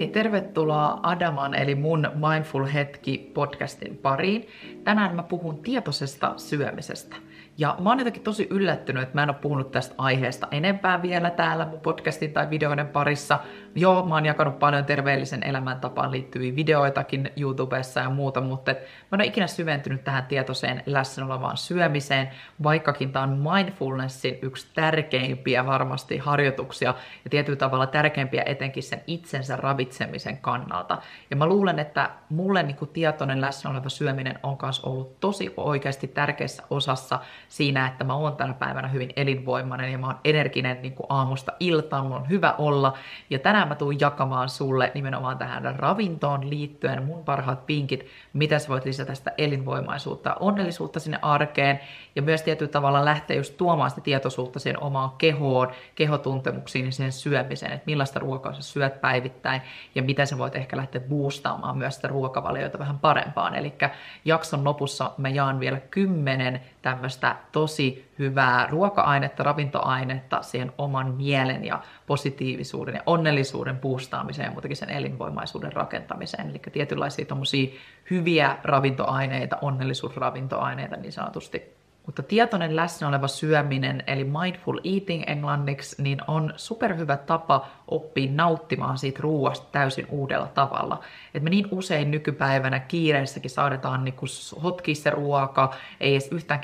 Hei, 0.00 0.08
tervetuloa 0.08 1.00
Adaman 1.02 1.54
eli 1.54 1.74
mun 1.74 2.10
Mindful 2.14 2.64
Hetki 2.64 3.30
podcastin 3.34 3.96
pariin. 3.96 4.48
Tänään 4.84 5.16
mä 5.16 5.22
puhun 5.22 5.62
tietoisesta 5.62 6.34
syömisestä. 6.36 7.16
Ja 7.58 7.76
mä 7.80 7.88
oon 7.88 7.98
jotenkin 7.98 8.22
tosi 8.22 8.46
yllättynyt, 8.50 9.02
että 9.02 9.14
mä 9.14 9.22
en 9.22 9.30
ole 9.30 9.36
puhunut 9.40 9.70
tästä 9.70 9.94
aiheesta 9.98 10.48
enempää 10.50 11.02
vielä 11.02 11.30
täällä 11.30 11.66
mun 11.66 11.80
podcastin 11.80 12.32
tai 12.32 12.50
videoiden 12.50 12.88
parissa. 12.88 13.38
Joo, 13.74 14.06
mä 14.06 14.14
oon 14.14 14.26
jakanut 14.26 14.58
paljon 14.58 14.84
terveellisen 14.84 15.42
elämäntapaan 15.42 16.10
liittyviä 16.10 16.56
videoitakin 16.56 17.30
YouTubessa 17.36 18.00
ja 18.00 18.10
muuta, 18.10 18.40
mutta 18.40 18.72
mä 18.72 18.78
en 19.12 19.20
ole 19.20 19.24
ikinä 19.24 19.46
syventynyt 19.46 20.04
tähän 20.04 20.26
tietoiseen 20.26 20.82
läsnä 20.86 21.26
olevaan 21.26 21.56
syömiseen, 21.56 22.30
vaikkakin 22.62 23.12
tämä 23.12 23.22
on 23.22 23.38
mindfulnessin 23.54 24.38
yksi 24.42 24.66
tärkeimpiä 24.74 25.66
varmasti 25.66 26.18
harjoituksia 26.18 26.94
ja 27.24 27.30
tietyllä 27.30 27.56
tavalla 27.58 27.86
tärkeimpiä 27.86 28.42
etenkin 28.46 28.82
sen 28.82 29.02
itsensä 29.06 29.56
ravitsemisen 29.56 30.38
kannalta. 30.38 30.98
Ja 31.30 31.36
mä 31.36 31.46
luulen, 31.46 31.78
että 31.78 32.10
mulle 32.28 32.62
niin 32.62 32.76
kuin 32.76 32.90
tietoinen 32.90 33.40
läsnä 33.40 33.70
oleva 33.70 33.88
syöminen 33.88 34.38
on 34.42 34.56
myös 34.62 34.80
ollut 34.80 35.20
tosi 35.20 35.54
oikeasti 35.56 36.08
tärkeässä 36.08 36.62
osassa 36.70 37.18
siinä, 37.48 37.86
että 37.86 38.04
mä 38.04 38.14
oon 38.14 38.36
tänä 38.36 38.54
päivänä 38.54 38.88
hyvin 38.88 39.12
elinvoimainen 39.16 39.92
ja 39.92 39.98
mä 39.98 40.06
oon 40.06 40.18
energinen 40.24 40.82
niin 40.82 40.94
kuin 40.94 41.06
aamusta 41.08 41.52
iltaan, 41.60 42.04
mulla 42.04 42.16
on 42.16 42.28
hyvä 42.28 42.54
olla. 42.58 42.94
Ja 43.30 43.38
tänään 43.38 43.68
mä 43.68 43.74
tuun 43.74 44.00
jakamaan 44.00 44.48
sulle 44.48 44.90
nimenomaan 44.94 45.38
tähän 45.38 45.74
ravintoon 45.78 46.50
liittyen 46.50 47.02
mun 47.02 47.24
parhaat 47.24 47.66
pinkit, 47.66 48.06
mitä 48.32 48.58
sä 48.58 48.68
voit 48.68 48.84
lisätä 48.84 49.14
sitä 49.14 49.32
elinvoimaisuutta 49.38 50.30
ja 50.30 50.36
onnellisuutta 50.40 51.00
sinne 51.00 51.18
arkeen. 51.22 51.80
Ja 52.16 52.22
myös 52.22 52.42
tietyllä 52.42 52.72
tavalla 52.72 53.04
lähteä 53.04 53.36
just 53.36 53.56
tuomaan 53.56 53.90
sitä 53.90 54.02
tietoisuutta 54.02 54.58
siihen 54.58 54.82
omaan 54.82 55.10
kehoon, 55.18 55.72
kehotuntemuksiin 55.94 56.86
ja 56.86 56.92
siihen 56.92 57.12
syömiseen, 57.12 57.72
että 57.72 57.86
millaista 57.86 58.20
ruokaa 58.20 58.52
sä 58.52 58.62
syöt 58.62 59.00
päivittäin 59.00 59.62
ja 59.94 60.02
miten 60.02 60.26
sä 60.26 60.38
voit 60.38 60.56
ehkä 60.56 60.76
lähteä 60.76 61.00
boostaamaan 61.00 61.78
myös 61.78 61.94
sitä 61.94 62.08
ruokavalioita 62.08 62.78
vähän 62.78 62.98
parempaan. 62.98 63.54
Eli 63.54 63.74
jakson 64.24 64.64
lopussa 64.64 65.10
mä 65.18 65.28
jaan 65.28 65.60
vielä 65.60 65.80
kymmenen 65.80 66.60
tämmöistä 66.82 67.33
tosi 67.52 68.10
hyvää 68.18 68.66
ruoka-ainetta, 68.66 69.42
ravintoainetta 69.42 70.42
siihen 70.42 70.72
oman 70.78 71.14
mielen 71.14 71.64
ja 71.64 71.82
positiivisuuden 72.06 72.94
ja 72.94 73.02
onnellisuuden 73.06 73.78
boostaamiseen 73.78 74.46
ja 74.46 74.52
muutenkin 74.52 74.76
sen 74.76 74.90
elinvoimaisuuden 74.90 75.72
rakentamiseen. 75.72 76.50
Eli 76.50 76.60
tietynlaisia 76.72 77.26
hyviä 78.10 78.58
ravintoaineita, 78.64 79.58
onnellisuusravintoaineita 79.62 80.96
niin 80.96 81.12
sanotusti 81.12 81.74
mutta 82.06 82.22
tietoinen 82.22 82.76
läsnä 82.76 83.08
oleva 83.08 83.28
syöminen, 83.28 84.02
eli 84.06 84.24
mindful 84.24 84.80
eating 84.84 85.22
englanniksi, 85.26 86.02
niin 86.02 86.18
on 86.26 86.52
superhyvä 86.56 87.16
tapa 87.16 87.66
oppia 87.88 88.32
nauttimaan 88.32 88.98
siitä 88.98 89.20
ruoasta 89.22 89.66
täysin 89.72 90.06
uudella 90.10 90.46
tavalla. 90.46 91.00
Et 91.34 91.42
me 91.42 91.50
niin 91.50 91.68
usein 91.70 92.10
nykypäivänä 92.10 92.80
kiireessäkin 92.80 93.50
saadaan 93.50 94.04
niin 94.04 94.14
hotkia 94.62 94.94
se 94.94 95.10
ruoka, 95.10 95.74
ei 96.00 96.12
edes 96.12 96.28
yhtään 96.32 96.60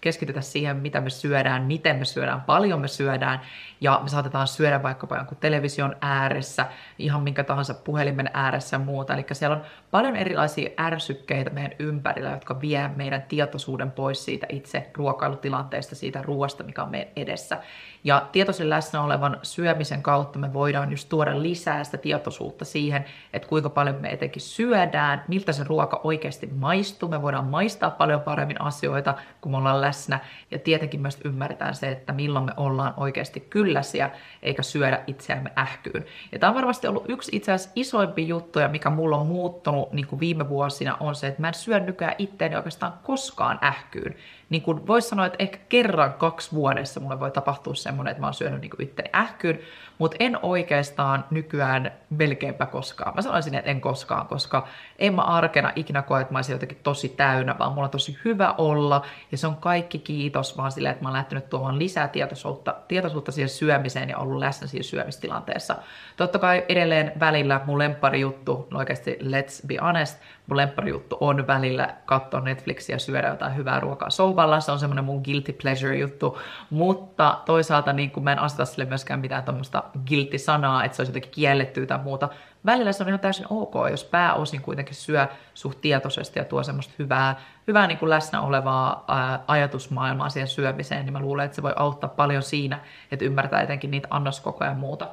keskitytä, 0.00 0.40
siihen, 0.40 0.76
mitä 0.76 1.00
me 1.00 1.10
syödään, 1.10 1.62
miten 1.62 1.96
me 1.96 2.04
syödään, 2.04 2.40
paljon 2.40 2.80
me 2.80 2.88
syödään, 2.88 3.40
ja 3.80 4.00
me 4.02 4.08
saatetaan 4.08 4.48
syödä 4.48 4.82
vaikkapa 4.82 5.16
jonkun 5.16 5.36
television 5.40 5.96
ääressä, 6.00 6.66
ihan 6.98 7.22
minkä 7.22 7.44
tahansa 7.44 7.74
puhelimen 7.74 8.30
ääressä 8.34 8.74
ja 8.74 8.80
muuta. 8.80 9.14
Eli 9.14 9.26
siellä 9.32 9.56
on 9.56 9.62
paljon 9.90 10.16
erilaisia 10.16 10.70
ärsykkeitä 10.80 11.50
meidän 11.50 11.72
ympärillä, 11.78 12.30
jotka 12.30 12.60
vie 12.60 12.90
meidän 12.96 13.22
tietoisuuden 13.22 13.90
pois 13.90 14.24
siitä 14.24 14.46
itse 14.48 14.90
ruokailutilanteesta, 14.94 15.94
siitä 15.94 16.22
ruoasta, 16.22 16.64
mikä 16.64 16.82
on 16.82 16.90
meidän 16.90 17.12
edessä. 17.16 17.58
Ja 18.06 18.28
tietoisen 18.32 18.70
läsnä 18.70 19.02
olevan 19.02 19.38
syömisen 19.42 20.02
kautta 20.02 20.38
me 20.38 20.52
voidaan 20.52 20.90
just 20.90 21.08
tuoda 21.08 21.42
lisää 21.42 21.84
sitä 21.84 21.96
tietoisuutta 21.96 22.64
siihen, 22.64 23.04
että 23.32 23.48
kuinka 23.48 23.70
paljon 23.70 23.96
me 24.00 24.08
etenkin 24.08 24.42
syödään, 24.42 25.24
miltä 25.28 25.52
se 25.52 25.64
ruoka 25.64 26.00
oikeasti 26.04 26.46
maistuu. 26.46 27.08
Me 27.08 27.22
voidaan 27.22 27.46
maistaa 27.46 27.90
paljon 27.90 28.20
paremmin 28.20 28.60
asioita, 28.60 29.14
kun 29.40 29.52
me 29.52 29.58
ollaan 29.58 29.80
läsnä. 29.80 30.20
Ja 30.50 30.58
tietenkin 30.58 31.00
myös 31.00 31.18
ymmärretään 31.24 31.74
se, 31.74 31.90
että 31.90 32.12
milloin 32.12 32.44
me 32.44 32.52
ollaan 32.56 32.94
oikeasti 32.96 33.40
kylläisiä, 33.40 34.10
eikä 34.42 34.62
syödä 34.62 35.00
itseämme 35.06 35.52
ähkyyn. 35.58 36.04
Ja 36.32 36.38
tämä 36.38 36.50
on 36.50 36.56
varmasti 36.56 36.86
ollut 36.86 37.04
yksi 37.08 37.36
itse 37.36 37.52
asiassa 37.52 37.72
isoimpi 37.76 38.28
juttuja, 38.28 38.68
mikä 38.68 38.90
mulla 38.90 39.16
on 39.16 39.26
muuttunut 39.26 39.92
niin 39.92 40.06
kuin 40.06 40.20
viime 40.20 40.48
vuosina, 40.48 40.96
on 41.00 41.14
se, 41.14 41.26
että 41.26 41.40
mä 41.40 41.48
en 41.48 41.54
syö 41.54 41.80
nykyään 41.80 42.14
itteeni 42.18 42.56
oikeastaan 42.56 42.92
koskaan 43.02 43.58
ähkyyn 43.62 44.14
niin 44.50 44.62
kuin 44.62 44.86
voisi 44.86 45.08
sanoa, 45.08 45.26
että 45.26 45.36
ehkä 45.38 45.58
kerran 45.68 46.14
kaksi 46.14 46.52
vuodessa 46.52 47.00
mulle 47.00 47.20
voi 47.20 47.30
tapahtua 47.30 47.74
semmoinen, 47.74 48.10
että 48.10 48.20
mä 48.20 48.26
oon 48.26 48.34
syönyt 48.34 48.60
niin 48.60 48.82
itteni 48.82 49.10
ähkyyn, 49.14 49.58
mutta 49.98 50.16
en 50.20 50.38
oikeastaan 50.42 51.24
nykyään 51.30 51.92
melkeinpä 52.10 52.66
koskaan. 52.66 53.14
Mä 53.14 53.22
sanoisin, 53.22 53.54
että 53.54 53.70
en 53.70 53.80
koskaan, 53.80 54.26
koska 54.26 54.66
en 54.98 55.14
mä 55.14 55.22
arkena 55.22 55.72
ikinä 55.76 56.02
koe, 56.02 56.20
että 56.20 56.32
mä 56.32 56.38
olisin 56.38 56.52
jotenkin 56.52 56.80
tosi 56.82 57.08
täynnä, 57.08 57.56
vaan 57.58 57.72
mulla 57.72 57.84
on 57.84 57.90
tosi 57.90 58.18
hyvä 58.24 58.54
olla, 58.58 59.02
ja 59.32 59.38
se 59.38 59.46
on 59.46 59.56
kaikki 59.56 59.98
kiitos 59.98 60.56
vaan 60.56 60.72
sille, 60.72 60.90
että 60.90 61.02
mä 61.02 61.08
oon 61.08 61.16
lähtenyt 61.16 61.50
tuomaan 61.50 61.78
lisää 61.78 62.08
tietoisuutta, 62.08 62.74
tietoisuutta 62.88 63.32
siihen 63.32 63.48
syömiseen 63.48 64.08
ja 64.08 64.18
ollut 64.18 64.38
läsnä 64.38 64.66
siinä 64.66 64.82
syömistilanteessa. 64.82 65.76
Totta 66.16 66.38
kai 66.38 66.64
edelleen 66.68 67.12
välillä 67.20 67.60
mun 67.66 67.78
lemppari 67.78 68.20
juttu, 68.20 68.68
no 68.70 68.78
oikeasti 68.78 69.18
let's 69.22 69.66
be 69.66 69.76
honest, 69.82 70.20
mun 70.46 70.56
lemppari 70.56 70.90
juttu 70.90 71.16
on 71.20 71.46
välillä 71.46 71.94
katsoa 72.04 72.40
Netflixiä 72.40 72.98
syödä 72.98 73.28
jotain 73.28 73.56
hyvää 73.56 73.80
ruokaa 73.80 74.10
souvalla, 74.10 74.60
se 74.60 74.72
on 74.72 74.78
semmoinen 74.78 75.04
mun 75.04 75.22
guilty 75.24 75.52
pleasure 75.52 75.96
juttu, 75.96 76.38
mutta 76.70 77.38
toisaalta 77.46 77.92
niin 77.92 78.10
kuin 78.10 78.24
mä 78.24 78.32
en 78.32 78.38
aseta 78.38 78.64
sille 78.64 78.84
myöskään 78.84 79.20
mitään 79.20 79.44
tuommoista 79.44 79.83
guilty-sanaa, 80.08 80.84
että 80.84 80.96
se 80.96 81.02
olisi 81.02 81.10
jotenkin 81.10 81.30
kielletty 81.30 81.86
tai 81.86 81.98
muuta. 81.98 82.28
Välillä 82.66 82.92
se 82.92 83.02
on 83.02 83.08
ihan 83.08 83.20
täysin 83.20 83.46
ok, 83.50 83.74
jos 83.90 84.04
pääosin 84.04 84.62
kuitenkin 84.62 84.94
syö 84.94 85.26
suht 85.54 85.80
tietoisesti 85.80 86.38
ja 86.38 86.44
tuo 86.44 86.62
semmoista 86.62 86.94
hyvää, 86.98 87.40
hyvää 87.66 87.86
niin 87.86 87.98
kuin 87.98 88.10
läsnä 88.10 88.40
olevaa 88.40 89.04
ajatusmaailmaa 89.46 90.28
siihen 90.28 90.48
syömiseen, 90.48 91.04
niin 91.04 91.12
mä 91.12 91.20
luulen, 91.20 91.44
että 91.44 91.54
se 91.54 91.62
voi 91.62 91.72
auttaa 91.76 92.10
paljon 92.10 92.42
siinä, 92.42 92.80
että 93.12 93.24
ymmärtää 93.24 93.62
etenkin 93.62 93.90
niitä 93.90 94.08
annoskokoja 94.10 94.70
ja 94.70 94.76
muuta. 94.76 95.08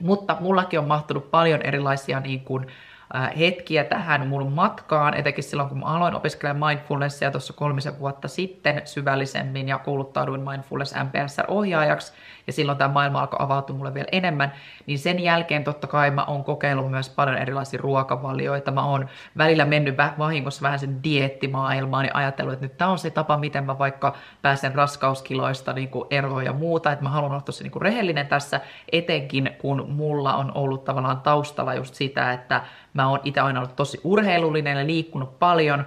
Mutta 0.00 0.36
mullakin 0.40 0.78
on 0.78 0.88
mahtunut 0.88 1.30
paljon 1.30 1.62
erilaisia 1.62 2.20
niin 2.20 2.40
kuin, 2.40 2.66
hetkiä 3.38 3.84
tähän 3.84 4.26
mun 4.26 4.52
matkaan, 4.52 5.14
etenkin 5.14 5.44
silloin 5.44 5.68
kun 5.68 5.78
mä 5.78 5.84
aloin 5.84 6.14
opiskelemaan 6.14 6.74
mindfulnessia 6.74 7.30
tuossa 7.30 7.52
kolmisen 7.52 7.98
vuotta 7.98 8.28
sitten 8.28 8.82
syvällisemmin 8.84 9.68
ja 9.68 9.78
kouluttauduin 9.78 10.40
mindfulness 10.40 10.94
MPSR-ohjaajaksi, 10.94 12.12
ja 12.46 12.52
silloin 12.52 12.78
tämä 12.78 12.94
maailma 12.94 13.20
alkoi 13.20 13.36
avautua 13.40 13.76
mulle 13.76 13.94
vielä 13.94 14.08
enemmän, 14.12 14.52
niin 14.86 14.98
sen 14.98 15.20
jälkeen 15.20 15.64
totta 15.64 15.86
kai 15.86 16.10
mä 16.10 16.24
oon 16.24 16.44
kokeillut 16.44 16.90
myös 16.90 17.08
paljon 17.08 17.38
erilaisia 17.38 17.80
ruokavalioita. 17.82 18.70
Mä 18.70 18.84
oon 18.84 19.08
välillä 19.38 19.64
mennyt 19.64 19.96
vahingossa 20.18 20.62
vähän 20.62 20.78
sen 20.78 21.04
diettimaailmaan 21.04 22.04
ja 22.04 22.10
ajatellut, 22.14 22.52
että 22.52 22.64
nyt 22.64 22.76
tämä 22.76 22.90
on 22.90 22.98
se 22.98 23.10
tapa, 23.10 23.36
miten 23.36 23.64
mä 23.64 23.78
vaikka 23.78 24.14
pääsen 24.42 24.74
raskauskiloista 24.74 25.72
niin 25.72 25.88
kuin 25.88 26.06
eroon 26.10 26.44
ja 26.44 26.52
muuta, 26.52 26.92
että 26.92 27.02
mä 27.02 27.10
haluan 27.10 27.32
olla 27.32 27.40
tosi 27.40 27.62
niin 27.62 27.70
kuin 27.70 27.82
rehellinen 27.82 28.26
tässä, 28.26 28.60
etenkin 28.92 29.50
kun 29.58 29.86
mulla 29.88 30.34
on 30.34 30.52
ollut 30.54 30.84
tavallaan 30.84 31.20
taustalla 31.20 31.74
just 31.74 31.94
sitä, 31.94 32.32
että 32.32 32.62
mä 32.94 33.08
oon 33.08 33.20
itse 33.24 33.40
aina 33.40 33.60
ollut 33.60 33.76
tosi 33.76 34.00
urheilullinen 34.04 34.78
ja 34.78 34.86
liikkunut 34.86 35.38
paljon, 35.38 35.84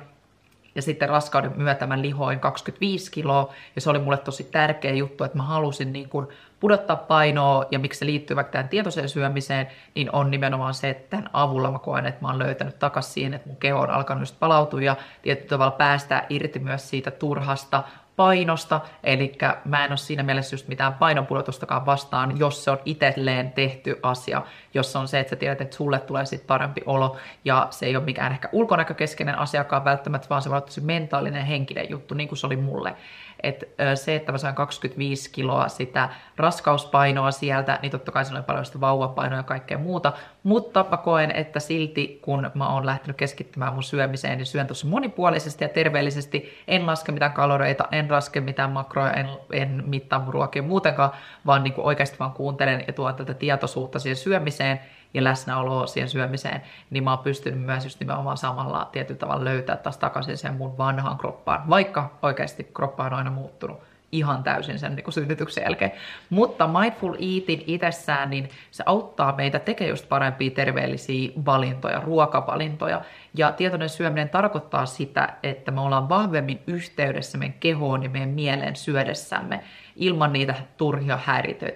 ja 0.75 0.81
sitten 0.81 1.09
raskauden 1.09 1.53
myötä 1.55 1.87
mä 1.87 2.01
lihoin 2.01 2.39
25 2.39 3.11
kiloa, 3.11 3.53
ja 3.75 3.81
se 3.81 3.89
oli 3.89 3.99
mulle 3.99 4.17
tosi 4.17 4.43
tärkeä 4.43 4.93
juttu, 4.93 5.23
että 5.23 5.37
mä 5.37 5.43
halusin 5.43 5.93
niin 5.93 6.09
kuin 6.09 6.27
pudottaa 6.59 6.95
painoa, 6.95 7.65
ja 7.71 7.79
miksi 7.79 7.99
se 7.99 8.05
liittyy 8.05 8.35
vaikka 8.35 8.51
tähän 8.51 8.69
tietoiseen 8.69 9.09
syömiseen, 9.09 9.67
niin 9.95 10.15
on 10.15 10.31
nimenomaan 10.31 10.73
se, 10.73 10.89
että 10.89 11.09
tämän 11.09 11.29
avulla 11.33 11.71
mä 11.71 11.79
koen, 11.79 12.05
että 12.05 12.21
mä 12.21 12.27
oon 12.27 12.39
löytänyt 12.39 12.79
takaisin 12.79 13.13
siihen, 13.13 13.33
että 13.33 13.49
mun 13.49 13.57
keho 13.57 13.79
on 13.79 13.89
alkanut 13.89 14.21
just 14.21 14.39
palautua, 14.39 14.81
ja 14.81 14.95
tietyllä 15.21 15.49
tavalla 15.49 15.71
päästää 15.71 16.25
irti 16.29 16.59
myös 16.59 16.89
siitä 16.89 17.11
turhasta 17.11 17.83
painosta, 18.15 18.81
eli 19.03 19.37
mä 19.65 19.85
en 19.85 19.91
ole 19.91 19.97
siinä 19.97 20.23
mielessä 20.23 20.53
just 20.53 20.67
mitään 20.67 20.93
painonpudotustakaan 20.93 21.85
vastaan, 21.85 22.39
jos 22.39 22.63
se 22.63 22.71
on 22.71 22.79
itselleen 22.85 23.51
tehty 23.51 23.99
asia, 24.03 24.41
jos 24.73 24.95
on 24.95 25.07
se, 25.07 25.19
että 25.19 25.29
sä 25.29 25.35
tiedät, 25.35 25.61
että 25.61 25.75
sulle 25.75 25.99
tulee 25.99 26.25
sitten 26.25 26.47
parempi 26.47 26.81
olo, 26.85 27.17
ja 27.45 27.67
se 27.69 27.85
ei 27.85 27.95
ole 27.95 28.05
mikään 28.05 28.31
ehkä 28.31 28.49
ulkonäkökeskeinen 28.51 29.37
asiakaan 29.37 29.85
välttämättä, 29.85 30.29
vaan 30.29 30.41
se 30.41 30.49
olla 30.49 30.61
tosi 30.61 30.81
mentaalinen 30.81 31.45
henkinen 31.45 31.89
juttu, 31.89 32.13
niin 32.13 32.27
kuin 32.27 32.37
se 32.37 32.47
oli 32.47 32.57
mulle 32.57 32.95
että 33.43 33.65
se, 33.95 34.15
että 34.15 34.31
mä 34.31 34.37
sain 34.37 34.55
25 34.55 35.31
kiloa 35.31 35.67
sitä 35.67 36.09
raskauspainoa 36.37 37.31
sieltä, 37.31 37.79
niin 37.81 37.91
totta 37.91 38.11
kai 38.11 38.25
se 38.25 38.33
oli 38.33 38.43
paljon 38.43 38.65
sitä 38.65 38.81
vauvapainoa 38.81 39.39
ja 39.39 39.43
kaikkea 39.43 39.77
muuta, 39.77 40.13
mutta 40.43 40.85
mä 40.91 40.97
koen, 40.97 41.31
että 41.31 41.59
silti 41.59 42.19
kun 42.21 42.51
mä 42.53 42.69
oon 42.69 42.85
lähtenyt 42.85 43.17
keskittymään 43.17 43.73
mun 43.73 43.83
syömiseen, 43.83 44.37
niin 44.37 44.45
syön 44.45 44.67
tosi 44.67 44.87
monipuolisesti 44.87 45.63
ja 45.63 45.69
terveellisesti, 45.69 46.63
en 46.67 46.87
laske 46.87 47.11
mitään 47.11 47.33
kaloreita, 47.33 47.87
en 47.91 48.11
laske 48.11 48.41
mitään 48.41 48.71
makroja, 48.71 49.13
en, 49.13 49.29
en 49.51 49.83
mittaa 49.87 50.19
mun 50.19 50.33
ruokia 50.33 50.61
muutenkaan, 50.61 51.11
vaan 51.45 51.63
niin 51.63 51.73
kuin 51.73 51.85
oikeasti 51.85 52.19
vaan 52.19 52.31
kuuntelen 52.31 52.83
ja 52.87 52.93
tuon 52.93 53.15
tätä 53.15 53.33
tietoisuutta 53.33 53.99
siihen 53.99 54.15
syömiseen, 54.15 54.79
ja 55.13 55.23
läsnäoloa 55.23 55.87
siihen 55.87 56.09
syömiseen, 56.09 56.61
niin 56.89 57.03
mä 57.03 57.11
oon 57.11 57.23
pystynyt 57.23 57.61
myös 57.61 57.83
just 57.83 57.99
nimenomaan 57.99 58.37
samalla 58.37 58.89
tietyllä 58.91 59.19
tavalla 59.19 59.43
löytää 59.43 59.77
taas 59.77 59.97
takaisin 59.97 60.37
sen 60.37 60.53
mun 60.53 60.77
vanhaan 60.77 61.17
kroppaan, 61.17 61.69
vaikka 61.69 62.11
oikeasti 62.21 62.63
kroppa 62.73 63.03
on 63.03 63.13
aina 63.13 63.31
muuttunut 63.31 63.79
ihan 64.13 64.43
täysin 64.43 64.79
sen 64.79 64.95
niin 64.95 65.13
synnytyksen 65.13 65.63
jälkeen. 65.63 65.91
Mutta 66.29 66.67
mindful 66.67 67.13
eating 67.13 67.61
itsessään, 67.67 68.29
niin 68.29 68.49
se 68.71 68.83
auttaa 68.85 69.35
meitä 69.35 69.59
tekemään 69.59 69.89
just 69.89 70.09
parempia 70.09 70.51
terveellisiä 70.51 71.31
valintoja, 71.45 71.99
ruokavalintoja. 71.99 73.01
Ja 73.33 73.51
tietoinen 73.51 73.89
syöminen 73.89 74.29
tarkoittaa 74.29 74.85
sitä, 74.85 75.33
että 75.43 75.71
me 75.71 75.81
ollaan 75.81 76.09
vahvemmin 76.09 76.59
yhteydessä 76.67 77.37
meidän 77.37 77.59
kehoon 77.59 78.03
ja 78.03 78.09
meidän 78.09 78.29
mieleen 78.29 78.75
syödessämme 78.75 79.63
ilman 79.95 80.33
niitä 80.33 80.55
turhia 80.77 81.19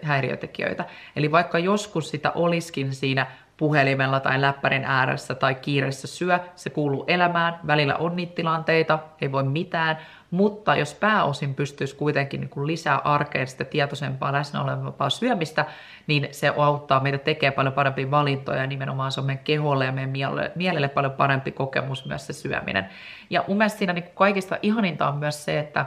häiriötekijöitä. 0.01 0.85
Eli 1.15 1.31
vaikka 1.31 1.59
joskus 1.59 2.09
sitä 2.09 2.31
olisikin 2.31 2.93
siinä 2.93 3.27
puhelimella 3.57 4.19
tai 4.19 4.41
läppärin 4.41 4.83
ääressä 4.85 5.35
tai 5.35 5.55
kiireessä 5.55 6.07
syö, 6.07 6.39
se 6.55 6.69
kuuluu 6.69 7.03
elämään, 7.07 7.59
välillä 7.67 7.95
on 7.95 8.15
niitä 8.15 8.35
tilanteita, 8.35 8.99
ei 9.21 9.31
voi 9.31 9.43
mitään, 9.43 9.97
mutta 10.31 10.75
jos 10.75 10.93
pääosin 10.93 11.55
pystyisi 11.55 11.95
kuitenkin 11.95 12.41
niin 12.41 12.67
lisää 12.67 12.97
arkeen 12.97 13.47
sitä 13.47 13.63
tietoisempaa 13.63 14.33
läsnä 14.33 14.63
olevaa 14.63 15.09
syömistä, 15.09 15.65
niin 16.07 16.27
se 16.31 16.53
auttaa 16.57 16.99
meitä 16.99 17.17
tekemään 17.17 17.53
paljon 17.53 17.73
parempia 17.73 18.11
valintoja 18.11 18.61
ja 18.61 18.67
nimenomaan 18.67 19.11
se 19.11 19.19
on 19.19 19.25
meidän 19.25 19.43
keholle 19.43 19.85
ja 19.85 19.91
meidän 19.91 20.09
mielelle, 20.09 20.51
mielelle 20.55 20.87
paljon 20.87 21.13
parempi 21.13 21.51
kokemus 21.51 22.05
myös 22.05 22.27
se 22.27 22.33
syöminen. 22.33 22.89
Ja 23.29 23.43
mun 23.47 23.57
mielestä 23.57 23.77
siinä 23.77 23.93
niin 23.93 24.05
kaikista 24.15 24.57
ihaninta 24.61 25.07
on 25.07 25.17
myös 25.17 25.45
se, 25.45 25.59
että 25.59 25.85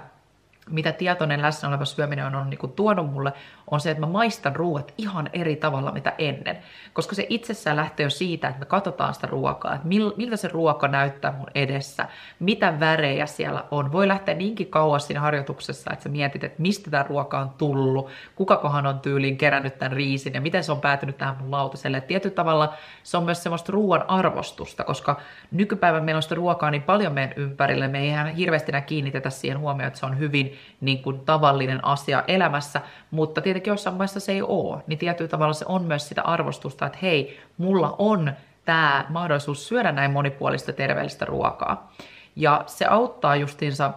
mitä 0.71 0.93
tietoinen 0.93 1.43
läsnä 1.43 1.69
oleva 1.69 1.85
syöminen 1.85 2.27
on, 2.27 2.35
on 2.35 2.51
niin 2.51 2.59
kuin 2.59 2.73
tuonut 2.73 3.13
mulle, 3.13 3.33
on 3.71 3.81
se, 3.81 3.91
että 3.91 4.01
mä 4.01 4.13
maistan 4.13 4.57
ruoat 4.57 4.95
ihan 4.99 5.31
eri 5.33 5.57
tavalla 5.57 5.93
mitä 5.93 6.13
ennen. 6.19 6.59
Koska 6.93 7.15
se 7.15 7.27
itsessään 7.29 7.77
lähtee 7.77 8.05
jo 8.05 8.11
siitä, 8.11 8.49
että 8.49 8.61
me 8.61 8.67
katsotaan 8.67 9.15
sitä 9.15 9.27
ruokaa, 9.27 9.75
että 9.75 9.89
mil, 9.89 10.13
miltä 10.17 10.37
se 10.37 10.49
ruoka 10.49 10.89
näyttää 10.89 11.33
mun 11.33 11.47
edessä, 11.55 12.09
mitä 12.39 12.81
värejä 12.81 13.27
siellä 13.27 13.65
on. 13.71 13.93
Voi 13.93 14.09
lähteä 14.09 14.35
niinkin 14.35 14.67
kauas 14.67 15.07
siinä 15.07 15.21
harjoituksessa, 15.21 15.91
että 15.93 16.03
sä 16.03 16.09
mietit, 16.09 16.45
että 16.45 16.63
mistä 16.63 16.91
tämä 16.91 17.03
ruoka 17.03 17.39
on 17.39 17.51
tullut, 17.59 18.11
kukakohan 18.35 18.87
on 18.87 19.01
tyyliin 19.01 19.37
kerännyt 19.37 19.79
tämän 19.79 19.93
riisin 19.93 20.35
ja 20.35 20.41
miten 20.41 20.65
se 20.65 20.73
on 20.73 20.81
päätynyt 20.81 21.19
tähän 21.19 21.37
mun 21.37 21.51
lautaselle. 21.51 21.97
Et 21.97 22.07
tietyllä 22.07 22.35
tavalla 22.35 22.75
se 23.03 23.17
on 23.17 23.25
myös 23.25 23.43
semmoista 23.43 23.73
ruoan 23.73 24.11
arvostusta, 24.11 24.85
koska 24.85 25.21
nykypäivän 25.51 26.05
meillä 26.05 26.19
on 26.19 26.23
sitä 26.23 26.35
ruokaa 26.35 26.71
niin 26.71 26.83
paljon 26.83 27.13
meidän 27.13 27.35
ympärille, 27.37 27.89
me 27.89 27.99
ei 27.99 28.09
ihan 28.09 28.35
hirveästi 28.35 28.73
kiinnitetä 28.87 29.31
siihen 29.31 29.59
huomioon, 29.59 29.87
että 29.87 30.01
se 30.01 30.07
on 30.07 30.19
hyvin 30.19 30.59
niin 30.81 31.03
kuin 31.03 31.21
tavallinen 31.21 31.85
asia 31.85 32.25
elämässä, 32.29 32.81
mutta 33.11 33.41
tietenkin 33.41 33.60
jossain 33.67 33.99
vaiheessa 33.99 34.21
se 34.21 34.33
ei 34.33 34.43
ole, 34.43 34.83
niin 34.87 34.99
tietyllä 34.99 35.29
tavalla 35.29 35.53
se 35.53 35.65
on 35.69 35.85
myös 35.85 36.09
sitä 36.09 36.23
arvostusta, 36.23 36.87
että 36.87 36.99
hei, 37.03 37.41
mulla 37.59 37.95
on 37.99 38.33
tämä 38.65 39.07
mahdollisuus 39.09 39.69
syödä 39.69 39.93
näin 39.93 40.11
monipuolista 40.11 40.73
terveellistä 40.73 41.25
ruokaa. 41.25 41.93
Ja 42.37 42.65
se 42.67 42.87
auttaa 42.87 43.37
justiinsa 43.37 43.93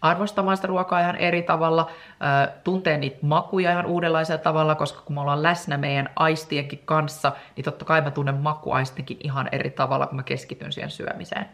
arvostamaan 0.00 0.56
sitä 0.56 0.66
ruokaa 0.66 1.00
ihan 1.00 1.16
eri 1.16 1.42
tavalla, 1.42 1.90
tuntee 2.64 2.98
niitä 2.98 3.18
makuja 3.22 3.70
ihan 3.70 3.86
uudenlaisella 3.86 4.42
tavalla, 4.42 4.74
koska 4.74 5.00
kun 5.00 5.14
me 5.14 5.20
ollaan 5.20 5.42
läsnä 5.42 5.76
meidän 5.76 6.10
aistienkin 6.16 6.82
kanssa, 6.84 7.32
niin 7.56 7.64
totta 7.64 7.84
kai 7.84 8.00
mä 8.00 8.10
tunnen 8.10 8.34
makuaistikin 8.34 9.16
ihan 9.24 9.48
eri 9.52 9.70
tavalla, 9.70 10.06
kun 10.06 10.16
mä 10.16 10.22
keskityn 10.22 10.72
siihen 10.72 10.90
syömiseen. 10.90 11.46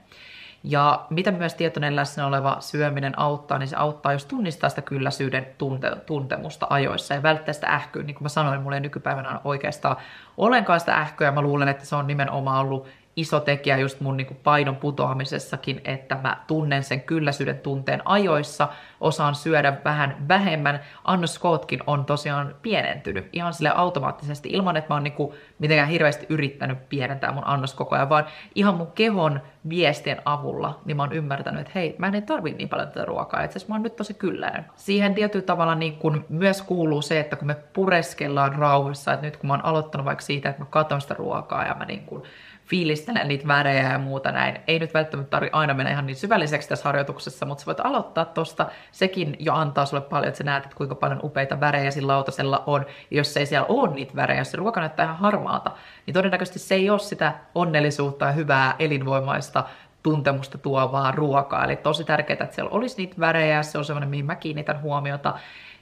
Ja 0.64 1.06
mitä 1.10 1.30
myös 1.30 1.54
tietoinen 1.54 1.96
läsnä 1.96 2.26
oleva 2.26 2.56
syöminen 2.60 3.18
auttaa, 3.18 3.58
niin 3.58 3.68
se 3.68 3.76
auttaa, 3.76 4.12
jos 4.12 4.24
tunnistaa 4.24 4.70
sitä 4.70 4.82
kylläisyyden 4.82 5.46
tunte- 5.58 5.96
tuntemusta 6.06 6.66
ajoissa 6.70 7.14
ja 7.14 7.22
välttää 7.22 7.52
sitä 7.52 7.66
ähkyä. 7.66 8.02
Niin 8.02 8.14
kuin 8.14 8.24
mä 8.24 8.28
sanoin, 8.28 8.62
mulla 8.62 8.76
ei 8.76 8.80
nykypäivänä 8.80 9.40
oikeastaan 9.44 9.96
ollenkaan 10.36 10.80
sitä 10.80 10.94
ähköä. 10.94 11.32
Mä 11.32 11.42
luulen, 11.42 11.68
että 11.68 11.84
se 11.84 11.96
on 11.96 12.06
nimenomaan 12.06 12.60
ollut 12.60 12.88
iso 13.16 13.40
tekijä 13.40 13.76
just 13.76 14.00
mun 14.00 14.16
niin 14.16 14.26
kuin 14.26 14.40
painon 14.44 14.76
putoamisessakin, 14.76 15.80
että 15.84 16.18
mä 16.22 16.36
tunnen 16.46 16.82
sen 16.82 17.00
kylläisyyden 17.00 17.58
tunteen 17.58 18.02
ajoissa, 18.04 18.68
osaan 19.00 19.34
syödä 19.34 19.76
vähän 19.84 20.16
vähemmän. 20.28 20.80
Annoskootkin 21.04 21.80
on 21.86 22.04
tosiaan 22.04 22.54
pienentynyt 22.62 23.28
ihan 23.32 23.54
sille 23.54 23.70
automaattisesti 23.74 24.48
ilman, 24.48 24.76
että 24.76 24.90
mä 24.90 24.94
oon 24.94 25.04
niin 25.04 25.12
kuin 25.12 25.32
mitenkään 25.58 25.88
hirveästi 25.88 26.26
yrittänyt 26.28 26.88
pienentää 26.88 27.32
mun 27.32 27.46
annoskokoja, 27.46 28.08
vaan 28.08 28.26
ihan 28.54 28.74
mun 28.74 28.92
kehon 28.92 29.40
viestien 29.68 30.22
avulla, 30.24 30.80
niin 30.84 30.96
mä 30.96 31.02
oon 31.02 31.12
ymmärtänyt, 31.12 31.60
että 31.60 31.72
hei, 31.74 31.94
mä 31.98 32.06
en 32.06 32.22
tarvi 32.22 32.52
niin 32.52 32.68
paljon 32.68 32.88
tätä 32.88 33.04
ruokaa, 33.04 33.42
itse 33.42 33.56
asiassa 33.56 33.68
mä 33.68 33.74
oon 33.74 33.82
nyt 33.82 33.96
tosi 33.96 34.14
kylläinen. 34.14 34.64
Siihen 34.76 35.14
tietyllä 35.14 35.46
tavalla 35.46 35.74
niin 35.74 35.96
kun 35.96 36.24
myös 36.28 36.62
kuuluu 36.62 37.02
se, 37.02 37.20
että 37.20 37.36
kun 37.36 37.46
me 37.46 37.54
pureskellaan 37.54 38.54
rauhassa, 38.54 39.12
että 39.12 39.26
nyt 39.26 39.36
kun 39.36 39.46
mä 39.46 39.52
oon 39.52 39.64
aloittanut 39.64 40.04
vaikka 40.04 40.24
siitä, 40.24 40.48
että 40.48 40.62
mä 40.62 40.66
katon 40.70 41.00
sitä 41.00 41.14
ruokaa 41.14 41.66
ja 41.66 41.74
mä 41.74 41.84
niin 41.84 42.06
kun 42.06 42.22
fiilistelen 42.72 43.28
niitä 43.28 43.48
värejä 43.48 43.92
ja 43.92 43.98
muuta 43.98 44.32
näin. 44.32 44.60
Ei 44.66 44.78
nyt 44.78 44.94
välttämättä 44.94 45.30
tarvitse 45.30 45.56
aina 45.56 45.74
mennä 45.74 45.92
ihan 45.92 46.06
niin 46.06 46.16
syvälliseksi 46.16 46.68
tässä 46.68 46.84
harjoituksessa, 46.84 47.46
mutta 47.46 47.62
sä 47.62 47.66
voit 47.66 47.80
aloittaa 47.80 48.24
tosta. 48.24 48.66
Sekin 48.92 49.36
jo 49.38 49.54
antaa 49.54 49.86
sulle 49.86 50.02
paljon, 50.02 50.28
että 50.28 50.38
sä 50.38 50.44
näet, 50.44 50.64
että 50.64 50.76
kuinka 50.76 50.94
paljon 50.94 51.20
upeita 51.22 51.60
värejä 51.60 51.90
sillä 51.90 52.12
lautasella 52.12 52.62
on. 52.66 52.86
Ja 53.10 53.16
jos 53.16 53.36
ei 53.36 53.46
siellä 53.46 53.66
ole 53.68 53.94
niitä 53.94 54.16
värejä, 54.16 54.40
jos 54.40 54.50
se 54.50 54.56
ruoka 54.56 54.80
näyttää 54.80 55.04
ihan 55.04 55.16
harmaata, 55.16 55.70
niin 56.06 56.14
todennäköisesti 56.14 56.58
se 56.58 56.74
ei 56.74 56.90
ole 56.90 56.98
sitä 56.98 57.32
onnellisuutta 57.54 58.24
ja 58.24 58.32
hyvää 58.32 58.74
elinvoimaista 58.78 59.64
tuntemusta 60.02 60.58
tuovaa 60.58 61.10
ruokaa. 61.10 61.64
Eli 61.64 61.76
tosi 61.76 62.04
tärkeää, 62.04 62.38
että 62.42 62.54
siellä 62.54 62.70
olisi 62.70 62.96
niitä 62.96 63.14
värejä, 63.20 63.62
se 63.62 63.78
on 63.78 63.84
semmoinen, 63.84 64.10
mihin 64.10 64.26
mä 64.26 64.34
kiinnitän 64.34 64.82
huomiota. 64.82 65.34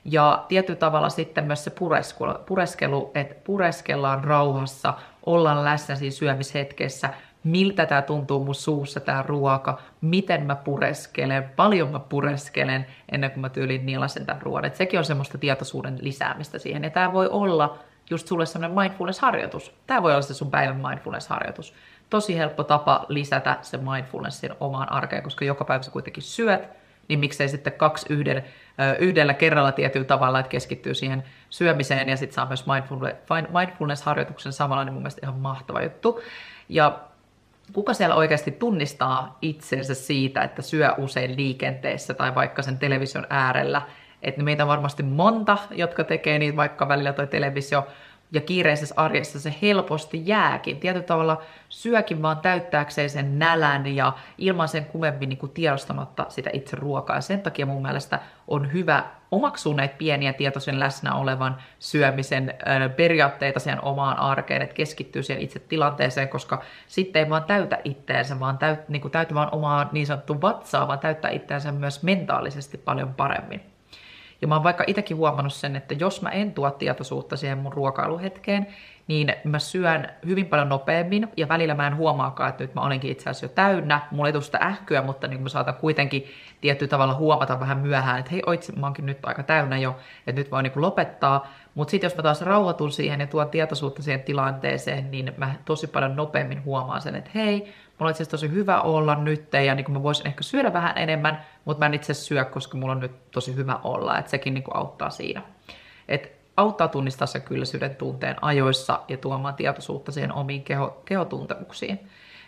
Ja 0.05 0.45
tietyllä 0.49 0.79
tavalla 0.79 1.09
sitten 1.09 1.45
myös 1.45 1.65
se 1.65 1.73
pureskelu 2.47 3.11
että 3.15 3.35
pureskellaan 3.45 4.25
rauhassa, 4.25 4.95
ollaan 5.27 5.65
läsnä 5.65 5.95
siinä 5.95 6.15
syömishetkessä, 6.15 7.11
miltä 7.45 7.87
tämä 7.87 8.03
tuntuu 8.03 8.45
mun 8.45 8.55
suussa 8.55 9.01
tämä 9.01 9.23
ruoka, 9.23 9.79
miten 10.01 10.47
mä 10.47 10.55
pureskelen, 10.57 11.51
paljon 11.57 11.91
mä 11.91 11.99
pureskelen 11.99 12.87
ennen 13.13 13.31
kuin 13.31 13.41
mä 13.41 13.49
tyylin 13.49 13.87
nielasen 13.87 14.27
tämän 14.27 14.43
ruoan. 14.43 14.65
Et 14.65 14.77
sekin 14.77 14.99
on 14.99 15.05
semmoista 15.05 15.39
tietoisuuden 15.39 15.99
lisäämistä 16.01 16.59
siihen. 16.59 16.85
Ja 16.85 16.91
tämä 16.91 17.13
voi 17.13 17.29
olla 17.29 17.79
just 18.11 18.27
sulle 18.27 18.47
semmoinen 18.47 18.79
mindfulness-harjoitus. 18.79 19.75
Tämä 19.87 20.03
voi 20.03 20.13
olla 20.13 20.23
se 20.23 20.35
sun 20.35 20.51
päivän 20.51 20.77
mindfulness-harjoitus. 20.77 21.75
Tosi 22.11 22.39
helppo 22.39 22.65
tapa 22.65 23.07
lisätä 23.09 23.59
se 23.63 23.77
mindfulnessin 23.77 24.51
omaan 24.61 24.93
arkeen, 24.93 25.23
koska 25.23 25.45
joka 25.45 25.65
päivä 25.65 25.83
sä 25.83 25.91
kuitenkin 25.91 26.23
syöt, 26.23 26.80
niin 27.11 27.21
miksei 27.21 27.49
sitten 27.49 27.73
kaksi 27.73 28.07
yhden, 28.11 28.45
yhdellä 28.99 29.35
kerralla 29.35 29.73
tietyllä 29.73 30.07
tavalla, 30.07 30.41
että 30.41 30.51
keskittyy 30.51 30.95
siihen 30.95 31.23
syömiseen 31.51 32.09
ja 32.09 32.17
sitten 32.17 32.35
saa 32.35 32.47
myös 32.47 32.65
mindfulness-harjoituksen 33.53 34.53
samalla, 34.53 34.85
niin 34.85 34.93
mun 34.93 35.03
mielestä 35.03 35.27
ihan 35.27 35.39
mahtava 35.39 35.83
juttu. 35.83 36.21
Ja 36.69 36.99
kuka 37.73 37.95
siellä 37.95 38.15
oikeasti 38.15 38.51
tunnistaa 38.51 39.39
itsensä 39.43 39.95
siitä, 39.95 40.43
että 40.43 40.63
syö 40.63 40.95
usein 40.99 41.37
liikenteessä 41.37 42.15
tai 42.15 42.35
vaikka 42.35 42.63
sen 42.63 42.79
television 42.79 43.27
äärellä, 43.31 43.83
että 44.23 44.43
meitä 44.43 44.63
on 44.65 44.69
varmasti 44.69 45.03
monta, 45.03 45.59
jotka 45.71 46.05
tekee 46.05 46.39
niitä 46.39 46.57
vaikka 46.57 46.89
välillä 46.89 47.13
toi 47.13 47.27
televisio, 47.27 47.87
ja 48.33 48.41
kiireisessä 48.41 48.95
arjessa 48.99 49.41
se 49.41 49.55
helposti 49.63 50.23
jääkin. 50.27 50.81
Tietyllä 50.81 51.07
tavalla 51.07 51.43
syökin 51.69 52.23
vaan 52.23 52.37
täyttääkseen 52.37 53.11
sen 53.11 53.39
nälän 53.39 53.87
ja 53.87 54.13
ilman 54.39 54.69
sen 54.69 54.85
kumemmin 54.85 55.29
niin 55.29 55.39
kuin 55.39 55.53
tiedostamatta 55.53 56.27
sitä 56.29 56.51
itse 56.53 56.77
ruokaa. 56.77 57.17
Ja 57.17 57.21
sen 57.21 57.41
takia 57.41 57.67
mun 57.67 57.83
mielestä 57.83 58.19
on 58.49 58.73
hyvä 58.73 59.05
omaksua 59.31 59.75
näitä 59.75 59.95
pieniä 59.99 60.33
tietoisen 60.33 60.81
läsnä 60.81 61.15
olevan 61.15 61.57
syömisen 61.79 62.55
periaatteita 62.97 63.61
siihen 63.61 63.85
omaan 63.85 64.19
arkeen, 64.19 64.63
että 64.63 64.75
keskittyy 64.75 65.23
siihen 65.23 65.43
itse 65.43 65.59
tilanteeseen, 65.59 66.29
koska 66.29 66.63
sitten 66.87 67.25
ei 67.25 67.31
vaan 67.31 67.45
täytä 67.45 67.79
itteensä, 67.85 68.41
vaan 68.41 68.59
täyt, 68.59 68.89
niin 68.89 69.11
täytyy 69.11 69.35
vaan 69.35 69.55
omaa 69.55 69.89
niin 69.93 70.07
sanottu 70.07 70.41
vatsaa, 70.41 70.89
vaan 70.89 70.99
täyttää 70.99 71.31
itteensä 71.31 71.73
myös 71.73 72.03
mentaalisesti 72.03 72.79
paljon 72.79 73.15
paremmin. 73.15 73.80
Ja 74.43 74.49
mä 74.49 74.55
oon 74.55 74.65
vaikka 74.65 74.85
itsekin 74.87 75.17
huomannut 75.17 75.53
sen, 75.53 75.77
että 75.77 75.95
jos 75.95 76.23
mä 76.23 76.31
en 76.31 76.53
tuo 76.55 76.71
tietoisuutta 76.71 77.37
siihen 77.37 77.59
mun 77.59 77.73
ruokailuhetkeen, 77.73 78.67
niin 79.09 79.35
mä 79.45 79.59
syön 79.59 80.09
hyvin 80.27 80.47
paljon 80.47 80.69
nopeammin 80.69 81.29
ja 81.37 81.49
välillä 81.49 81.75
mä 81.75 81.87
en 81.87 81.97
huomaakaan, 81.97 82.51
että 82.51 82.65
nyt 82.65 82.75
mä 82.75 82.81
olenkin 82.81 83.11
itse 83.11 83.31
asiassa 83.31 83.45
jo 83.45 83.49
täynnä. 83.49 84.01
Mulla 84.11 84.29
ei 84.29 84.33
tule 84.33 84.43
sitä 84.43 84.59
ähkyä, 84.63 85.03
mutta 85.03 85.27
niin 85.27 85.43
mä 85.43 85.49
saatan 85.49 85.75
kuitenkin 85.75 86.25
tietyllä 86.61 86.91
tavalla 86.91 87.15
huomata 87.15 87.61
vähän 87.61 87.79
myöhään, 87.79 88.19
että 88.19 88.31
hei 88.31 88.43
oitsi, 88.47 88.73
mä 88.73 88.87
oonkin 88.87 89.07
nyt 89.07 89.19
aika 89.23 89.43
täynnä 89.43 89.79
jo, 89.79 89.97
että 90.27 90.41
nyt 90.41 90.51
voi 90.51 90.63
niin 90.63 90.73
lopettaa. 90.77 91.53
Mutta 91.75 91.91
sitten 91.91 92.09
jos 92.09 92.17
mä 92.17 92.23
taas 92.23 92.43
rauhoitun 92.43 92.93
siihen 92.93 93.21
ja 93.21 93.27
tuon 93.27 93.49
tietoisuutta 93.49 94.03
siihen 94.03 94.23
tilanteeseen, 94.23 95.11
niin 95.11 95.33
mä 95.37 95.55
tosi 95.65 95.87
paljon 95.87 96.17
nopeammin 96.17 96.65
huomaan 96.65 97.01
sen, 97.01 97.15
että 97.15 97.31
hei, 97.35 97.73
mulla 98.01 98.09
on 98.09 98.11
itse 98.11 98.27
tosi 98.27 98.51
hyvä 98.51 98.81
olla 98.81 99.15
nyt 99.15 99.53
ja 99.53 99.75
niin 99.75 99.93
mä 99.93 100.03
voisin 100.03 100.27
ehkä 100.27 100.43
syödä 100.43 100.73
vähän 100.73 100.99
enemmän, 100.99 101.47
mutta 101.65 101.79
mä 101.79 101.87
en 101.87 101.95
itse 101.95 102.15
syö, 102.15 102.45
koska 102.45 102.79
mulla 102.79 102.93
on 102.93 103.01
nyt 103.01 103.31
tosi 103.31 103.55
hyvä 103.55 103.81
olla, 103.85 104.19
että 104.19 104.31
sekin 104.31 104.55
niin 104.55 104.65
auttaa 104.75 105.11
siinä. 105.11 105.43
Et 106.09 106.33
auttaa 106.57 106.89
tunnistaa 106.89 107.27
sen 107.27 107.43
kylläisyyden 107.43 107.97
tunteen 107.97 108.37
ajoissa 108.43 109.01
ja 109.09 109.17
tuomaan 109.17 109.55
tietoisuutta 109.55 110.13
siihen 110.13 110.33
omiin 110.33 110.63
keho, 110.63 111.03
kehotuntemuksiin. 111.05 112.01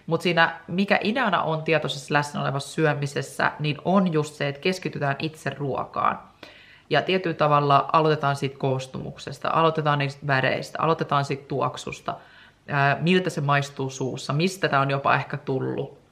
Mutta 0.06 0.22
siinä, 0.22 0.60
mikä 0.68 0.98
ideana 1.02 1.42
on 1.42 1.62
tietoisessa 1.62 2.14
läsnä 2.14 2.42
olevassa 2.42 2.74
syömisessä, 2.74 3.52
niin 3.58 3.78
on 3.84 4.12
just 4.12 4.34
se, 4.34 4.48
että 4.48 4.60
keskitytään 4.60 5.16
itse 5.18 5.50
ruokaan. 5.50 6.18
Ja 6.90 7.02
tietyllä 7.02 7.36
tavalla 7.36 7.88
aloitetaan 7.92 8.36
siitä 8.36 8.58
koostumuksesta, 8.58 9.50
aloitetaan 9.52 9.98
niistä 9.98 10.26
väreistä, 10.26 10.78
aloitetaan 10.82 11.24
siitä 11.24 11.44
tuoksusta, 11.48 12.14
miltä 13.00 13.30
se 13.30 13.40
maistuu 13.40 13.90
suussa, 13.90 14.32
mistä 14.32 14.68
tämä 14.68 14.82
on 14.82 14.90
jopa 14.90 15.14
ehkä 15.14 15.36
tullut. 15.36 16.02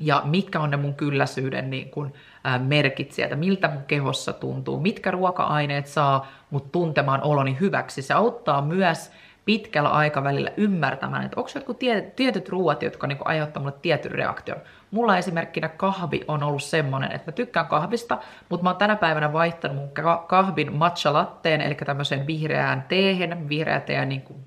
ja 0.00 0.22
mitkä 0.24 0.60
on 0.60 0.70
ne 0.70 0.76
mun 0.76 0.94
kylläisyyden 0.94 1.70
niin 1.70 1.90
kun, 1.90 2.12
ää, 2.44 2.58
merkit 2.58 3.12
sieltä, 3.12 3.36
miltä 3.36 3.68
mun 3.68 3.82
kehossa 3.86 4.32
tuntuu, 4.32 4.80
mitkä 4.80 5.10
ruoka-aineet 5.10 5.86
saa 5.86 6.26
mut 6.50 6.72
tuntemaan 6.72 7.22
oloni 7.22 7.56
hyväksi. 7.60 8.02
Se 8.02 8.14
auttaa 8.14 8.62
myös 8.62 9.12
pitkällä 9.44 9.88
aikavälillä 9.88 10.50
ymmärtämään, 10.56 11.24
että 11.24 11.40
onko 11.40 11.50
jotkut 11.54 11.78
tietyt 12.16 12.48
ruoat, 12.48 12.82
jotka 12.82 13.06
niin 13.06 13.18
aiheuttaa 13.24 13.62
mulle 13.62 13.76
tietyn 13.82 14.10
reaktion. 14.12 14.58
Mulla 14.90 15.18
esimerkkinä 15.18 15.68
kahvi 15.68 16.20
on 16.28 16.42
ollut 16.42 16.62
semmonen, 16.62 17.12
että 17.12 17.30
mä 17.30 17.32
tykkään 17.32 17.66
kahvista, 17.66 18.18
mutta 18.48 18.64
mä 18.64 18.70
oon 18.70 18.78
tänä 18.78 18.96
päivänä 18.96 19.32
vaihtanut 19.32 19.76
mun 19.76 19.90
kahvin 20.26 20.76
matcha 20.76 21.12
latteen, 21.12 21.60
eli 21.60 21.74
tämmöiseen 21.74 22.26
vihreään 22.26 22.84
teehen, 22.88 23.48
vihreä 23.48 23.80
tee 23.80 24.04
niin 24.04 24.22
kuin 24.22 24.38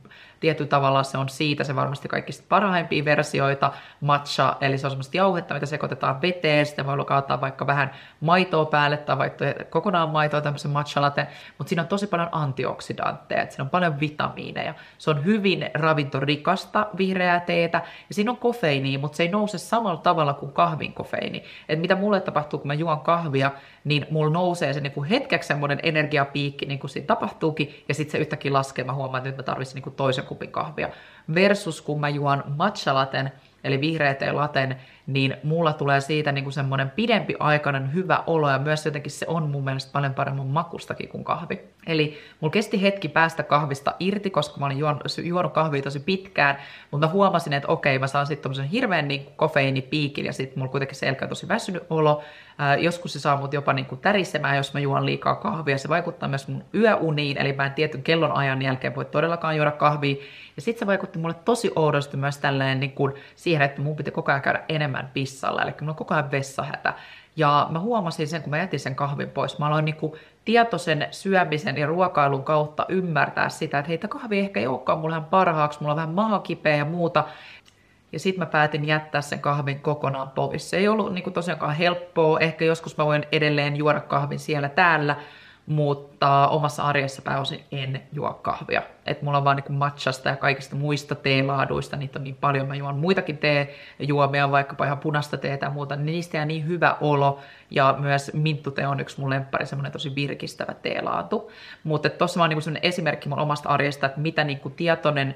tietyllä 0.44 0.70
tavalla 0.70 1.04
se 1.04 1.18
on 1.18 1.30
siitä 1.30 1.64
se 1.64 1.76
varmasti 1.76 2.08
kaikista 2.08 2.46
parhaimpia 2.50 3.06
versioita, 3.06 3.74
matcha, 4.02 4.58
eli 4.62 4.78
se 4.78 4.88
on 4.88 4.92
semmoista 4.92 5.18
jauhetta, 5.18 5.54
mitä 5.54 5.66
sekoitetaan 5.66 6.22
veteen, 6.22 6.66
sitten 6.66 6.86
voi 6.86 7.06
kaataa 7.06 7.42
vaikka 7.42 7.68
vähän 7.68 7.92
maitoa 8.20 8.66
päälle 8.66 8.98
tai 8.98 9.18
vaikka 9.18 9.46
kokonaan 9.70 10.10
maitoa 10.10 10.42
tämmöisen 10.42 10.72
matcha 10.72 11.02
latte, 11.02 11.28
mutta 11.58 11.70
siinä 11.70 11.82
on 11.82 11.88
tosi 11.88 12.08
paljon 12.08 12.30
antioksidantteja, 12.32 13.46
siinä 13.50 13.64
on 13.64 13.70
paljon 13.70 14.00
vitamiineja, 14.00 14.74
se 14.98 15.10
on 15.10 15.26
hyvin 15.26 15.70
ravintorikasta 15.74 16.88
vihreää 16.98 17.40
teetä 17.40 17.82
ja 18.10 18.16
siinä 18.16 18.32
on 18.32 18.38
kofeiiniä, 18.38 19.00
mutta 19.00 19.16
se 19.16 19.24
ei 19.24 19.30
nouse 19.30 19.58
samalla 19.58 20.02
tavalla 20.02 20.34
kuin 20.34 20.52
kahvin 20.52 20.94
kofeiini. 20.94 21.44
Et 21.70 21.80
mitä 21.80 21.96
mulle 21.96 22.22
tapahtuu, 22.22 22.60
kun 22.60 22.68
mä 22.68 22.74
juon 22.74 23.00
kahvia, 23.00 23.52
niin 23.84 24.06
mulla 24.10 24.34
nousee 24.34 24.74
se 24.74 24.82
niin 24.82 24.94
kuin 24.94 25.10
hetkeksi 25.10 25.48
semmoinen 25.48 25.80
energiapiikki, 25.84 26.66
niin 26.66 26.80
kuin 26.80 26.90
siinä 26.90 27.08
tapahtuukin, 27.08 27.84
ja 27.88 27.94
sitten 27.94 28.12
se 28.12 28.18
yhtäkkiä 28.18 28.54
laskee, 28.54 28.86
mä 28.86 28.94
huomaan, 28.94 29.18
että 29.18 29.30
nyt 29.30 29.38
mä 29.38 29.44
tarvitsin 29.44 29.76
niin 29.76 29.84
kuin 29.84 29.96
toisen 29.96 30.26
kupin 30.34 30.52
kahvia. 30.52 30.90
Versus 31.36 31.82
kun 31.82 32.00
mä 32.00 32.10
juon 32.10 32.44
matcha 32.48 32.94
laten, 32.94 33.32
eli 33.64 33.82
vihreä 33.82 34.16
laten, 34.32 34.82
niin 35.08 35.38
mulla 35.44 35.74
tulee 35.74 36.02
siitä 36.02 36.32
niin 36.32 36.44
kuin 36.44 36.54
semmoinen 36.54 36.90
pidempi 36.90 37.36
aikainen 37.40 37.94
hyvä 37.94 38.24
olo 38.28 38.50
ja 38.50 38.60
myös 38.60 38.86
jotenkin 38.86 39.12
se 39.12 39.26
on 39.30 39.50
mun 39.50 39.64
mielestä 39.64 39.92
paljon 39.94 40.14
paremmin 40.14 40.48
makustakin 40.48 41.10
kuin 41.10 41.24
kahvi. 41.24 41.60
Eli 41.88 42.18
mulla 42.40 42.52
kesti 42.52 42.82
hetki 42.82 43.10
päästä 43.10 43.44
kahvista 43.44 43.96
irti, 44.00 44.30
koska 44.30 44.60
mä 44.60 44.66
olin 44.66 44.78
juonut, 44.78 45.04
juonut 45.24 45.54
kahvia 45.54 45.82
tosi 45.82 46.00
pitkään, 46.00 46.58
mutta 46.92 47.08
huomasin, 47.08 47.54
että 47.54 47.68
okei, 47.68 48.00
mä 48.00 48.08
saan 48.08 48.28
sitten 48.28 48.44
tommosen 48.44 48.66
hirveän 48.66 49.08
niin 49.08 49.28
kofeiinipiikin 49.36 50.26
ja 50.26 50.34
sitten 50.34 50.60
mulla 50.60 50.72
kuitenkin 50.72 50.98
selkeä 50.98 51.28
tosi 51.28 51.48
väsynyt 51.48 51.84
olo. 51.90 52.24
Ää, 52.58 52.76
joskus 52.76 53.14
se 53.14 53.20
saa 53.20 53.38
mut 53.38 53.54
jopa 53.54 53.74
niin 53.74 53.86
kuin 53.86 54.02
tärisemään, 54.02 54.58
jos 54.58 54.74
mä 54.74 54.80
juon 54.80 55.06
liikaa 55.06 55.36
kahvia. 55.36 55.78
Se 55.78 55.90
vaikuttaa 55.90 56.30
myös 56.30 56.48
mun 56.48 56.64
yöuniin, 56.74 57.38
eli 57.38 57.54
mä 57.54 57.66
en 57.66 57.74
tietyn 57.74 58.04
kellon 58.04 58.32
ajan 58.32 58.62
jälkeen 58.62 58.96
voi 58.96 59.06
todellakaan 59.06 59.56
juoda 59.56 59.72
kahvia. 59.72 60.16
Ja 60.56 60.62
sitten 60.62 60.80
se 60.80 60.88
vaikutti 60.88 61.20
mulle 61.20 61.36
tosi 61.46 61.72
oudosti 61.76 62.18
myös 62.18 62.38
tälleen 62.38 62.80
niin 62.80 62.92
kuin 62.92 63.14
siihen, 63.36 63.62
että 63.62 63.82
mun 63.82 63.96
piti 63.96 64.12
koko 64.12 64.32
ajan 64.32 64.42
käydä 64.42 64.64
enemmän 64.70 64.93
pissalla, 65.14 65.62
eli 65.62 65.74
mulla 65.82 65.92
on 65.92 65.96
koko 65.96 66.14
ajan 66.14 66.32
vessahätä. 66.32 66.94
Ja 67.36 67.68
mä 67.72 67.80
huomasin 67.80 68.28
sen, 68.28 68.42
kun 68.42 68.50
mä 68.50 68.58
jätin 68.58 68.80
sen 68.80 68.96
kahvin 68.96 69.30
pois, 69.30 69.60
mä 69.60 69.68
aloin 69.68 69.86
niinku 69.86 70.18
tietoisen 70.46 71.08
syömisen 71.12 71.78
ja 71.78 71.88
ruokailun 71.88 72.44
kautta 72.44 72.86
ymmärtää 72.90 73.50
sitä, 73.50 73.80
että 73.80 73.90
heitä 73.90 74.08
kahvi 74.08 74.40
ehkä 74.40 74.60
ei 74.60 74.68
olekaan 74.68 75.00
mulle 75.00 75.16
ihan 75.16 75.26
parhaaksi, 75.26 75.80
mulla 75.80 75.94
on 75.94 75.98
vähän 75.98 76.16
mahakipeä 76.16 76.76
ja 76.76 76.86
muuta. 76.86 77.24
Ja 78.12 78.20
sitten 78.20 78.40
mä 78.40 78.46
päätin 78.46 78.88
jättää 78.88 79.22
sen 79.22 79.40
kahvin 79.40 79.80
kokonaan 79.80 80.30
pois. 80.30 80.70
Se 80.70 80.78
ei 80.78 80.88
ollut 80.88 81.14
niinku 81.14 81.32
tosiaankaan 81.32 81.76
helppoa, 81.76 82.40
ehkä 82.40 82.66
joskus 82.66 82.98
mä 82.98 83.06
voin 83.06 83.26
edelleen 83.32 83.76
juoda 83.76 84.00
kahvin 84.00 84.40
siellä 84.40 84.70
täällä, 84.70 85.16
mutta 85.66 86.48
omassa 86.48 86.84
arjessa 86.84 87.22
pääosin 87.22 87.64
en 87.72 88.04
juo 88.12 88.34
kahvia. 88.34 88.82
Et 89.06 89.22
mulla 89.22 89.38
on 89.38 89.44
vaan 89.44 89.58
niin 89.58 89.78
matchasta 89.78 90.30
ja 90.30 90.36
kaikista 90.36 90.76
muista 90.76 91.16
teelaaduista, 91.16 91.98
niitä 91.98 92.20
on 92.20 92.24
niin 92.24 92.38
paljon. 92.42 92.68
Mä 92.68 92.76
juon 92.76 92.98
muitakin 92.98 93.38
teejuomia, 93.38 94.52
vaikkapa 94.52 94.86
ihan 94.86 94.98
punaista 94.98 95.38
teetä 95.38 95.66
ja 95.66 95.70
muuta, 95.70 95.96
niin 95.96 96.06
niistä 96.06 96.38
jää 96.38 96.46
niin 96.46 96.68
hyvä 96.68 96.98
olo. 97.02 97.40
Ja 97.72 97.96
myös 98.00 98.32
minttute 98.34 98.88
on 98.88 99.00
yksi 99.00 99.20
mun 99.20 99.30
lemppari, 99.30 99.66
semmoinen 99.66 99.92
tosi 99.92 100.16
virkistävä 100.16 100.74
teelaatu. 100.74 101.52
Mutta 101.84 102.10
tuossa 102.10 102.40
vaan 102.40 102.50
niin 102.50 102.80
esimerkki 102.82 103.30
mun 103.30 103.40
omasta 103.40 103.70
arjesta, 103.70 104.06
että 104.06 104.20
mitä 104.20 104.44
niin 104.44 104.62
tietoinen 104.76 105.36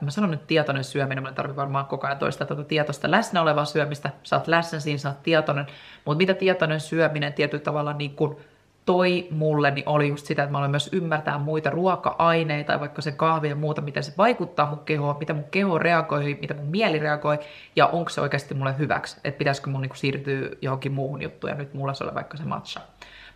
mä 0.00 0.10
sanon 0.10 0.30
nyt 0.30 0.46
tietoinen 0.46 0.84
syöminen, 0.84 1.22
mä 1.22 1.32
tarvitsen 1.32 1.56
varmaan 1.56 1.86
koko 1.86 2.06
ajan 2.06 2.18
toista 2.18 2.44
tuota 2.44 2.64
tietoista 2.64 3.10
läsnä 3.10 3.42
olevaa 3.42 3.64
syömistä, 3.64 4.10
sä 4.22 4.36
oot 4.36 4.48
läsnä 4.48 4.80
siinä, 4.80 4.98
sä 4.98 5.08
oot 5.08 5.22
tietoinen, 5.22 5.66
mutta 6.04 6.18
mitä 6.18 6.34
tietoinen 6.34 6.80
syöminen 6.80 7.32
tietyllä 7.32 7.64
tavalla 7.64 7.92
niin 7.92 8.16
kuin 8.16 8.36
toi 8.86 9.28
mulle, 9.30 9.70
niin 9.70 9.88
oli 9.88 10.08
just 10.08 10.26
sitä, 10.26 10.42
että 10.42 10.52
mä 10.52 10.58
aloin 10.58 10.70
myös 10.70 10.90
ymmärtää 10.92 11.38
muita 11.38 11.70
ruoka-aineita, 11.70 12.80
vaikka 12.80 13.02
se 13.02 13.12
kahvi 13.12 13.48
ja 13.48 13.56
muuta, 13.56 13.80
miten 13.80 14.04
se 14.04 14.12
vaikuttaa 14.18 14.66
mun 14.70 14.84
kehoon, 14.84 15.16
mitä 15.18 15.34
mun 15.34 15.44
keho 15.50 15.78
reagoi, 15.78 16.38
mitä 16.40 16.54
mun 16.54 16.66
mieli 16.66 16.98
reagoi, 16.98 17.38
ja 17.76 17.86
onko 17.86 18.10
se 18.10 18.20
oikeasti 18.20 18.54
mulle 18.54 18.78
hyväksi, 18.78 19.20
että 19.24 19.38
pitäisikö 19.38 19.70
mun 19.70 19.80
niinku 19.80 19.96
siirtyä 19.96 20.48
johonkin 20.62 20.92
muuhun 20.92 21.22
juttuun, 21.22 21.50
ja 21.50 21.56
nyt 21.56 21.74
mulla 21.74 21.94
se 21.94 22.04
oli 22.04 22.14
vaikka 22.14 22.36
se 22.36 22.44
matcha. 22.44 22.80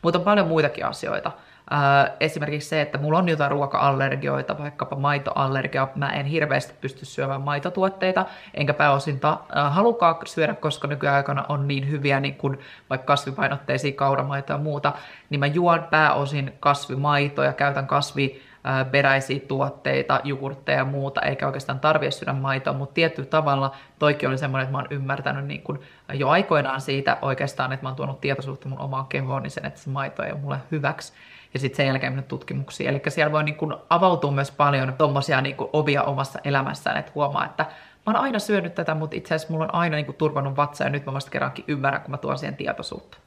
Mutta 0.03 0.19
on 0.19 0.25
paljon 0.25 0.49
muitakin 0.49 0.87
asioita. 0.87 1.33
Äh, 1.73 2.12
esimerkiksi 2.20 2.68
se, 2.68 2.80
että 2.80 2.99
mulla 2.99 3.18
on 3.18 3.28
jotain 3.28 3.50
ruoka-allergioita, 3.50 4.58
vaikkapa 4.58 4.96
maitoallergia. 4.96 5.88
Mä 5.94 6.12
en 6.12 6.26
hirveästi 6.26 6.75
pysty 6.80 7.04
syömään 7.04 7.40
maitotuotteita, 7.40 8.26
enkä 8.54 8.75
pääosin 8.75 9.20
ta- 9.20 9.40
äh, 9.56 9.75
halukaa 9.75 10.20
syödä, 10.26 10.54
koska 10.54 10.88
nykyaikana 10.88 11.44
on 11.49 11.68
niin 11.68 11.90
hyviä 11.90 12.20
niin 12.20 12.35
kuin 12.35 12.58
vaikka 12.90 13.06
kasvipainotteisia 13.06 13.92
kauramaitoja 13.92 14.58
ja 14.58 14.62
muuta, 14.62 14.92
niin 15.30 15.40
mä 15.40 15.46
juon 15.46 15.87
pääosin 15.90 16.52
kasvimaitoja, 16.61 17.52
käytän 17.52 17.87
kasvi 17.87 18.42
äh, 18.66 18.90
peräisiä 18.90 19.40
tuotteita, 19.49 20.20
jogurtteja 20.25 20.78
ja 20.78 20.85
muuta, 20.85 21.20
eikä 21.20 21.46
oikeastaan 21.46 21.80
tarvitse 21.80 22.18
syödä 22.18 22.32
maitoa, 22.32 22.73
mutta 22.73 22.94
tietyllä 22.94 23.28
tavalla 23.28 23.75
toikin 23.99 24.28
oli 24.28 24.38
semmoinen, 24.38 24.64
että 24.64 24.73
mä 24.73 24.78
oon 24.78 24.88
ymmärtänyt 24.90 25.46
niin 25.46 25.62
kuin 25.62 25.80
jo 26.12 26.28
aikoinaan 26.28 26.80
siitä 26.80 27.18
oikeastaan, 27.23 27.73
että 27.73 27.85
mä 27.85 27.88
oon 27.88 27.96
tuonut 27.96 28.20
tietoisuutta 28.20 28.68
mun 28.68 28.78
omaan 28.78 29.06
kehoon, 29.06 29.42
niin 29.42 29.50
sen, 29.50 29.66
että 29.66 29.80
se 29.80 29.90
maito 29.90 30.23
ei 30.23 30.32
ole 30.32 30.40
mulle 30.40 30.58
hyväksi 30.70 31.12
ja 31.57 31.61
sitten 31.61 31.77
sen 31.77 31.87
jälkeen 31.87 32.13
mennä 32.13 32.23
tutkimuksiin. 32.23 32.91
Eli 32.91 33.03
siellä 33.09 33.33
voi 33.33 33.45
niin 33.45 33.55
kun 33.55 33.79
avautua 33.91 34.31
myös 34.31 34.51
paljon 34.51 34.95
tuommoisia 34.99 35.41
niin 35.41 35.57
ovia 35.59 36.03
omassa 36.03 36.39
elämässään, 36.45 36.97
että 36.97 37.13
huomaa, 37.15 37.45
että 37.45 37.63
mä 38.07 38.13
oon 38.13 38.17
aina 38.17 38.39
syönyt 38.39 38.75
tätä, 38.75 38.95
mutta 38.95 39.17
itse 39.17 39.35
asiassa 39.35 39.53
mulla 39.53 39.65
on 39.65 39.75
aina 39.75 39.97
niin 39.97 40.15
turvannut 40.15 40.57
vatsa 40.57 40.85
ja 40.85 40.91
nyt 40.91 41.07
mä 41.07 41.13
vasta 41.13 41.31
kerrankin 41.31 41.65
ymmärrän, 41.69 42.03
kun 42.03 42.11
mä 42.11 42.17
tuon 42.17 42.39
siihen 42.39 42.57
tietoisuutta. 42.57 43.19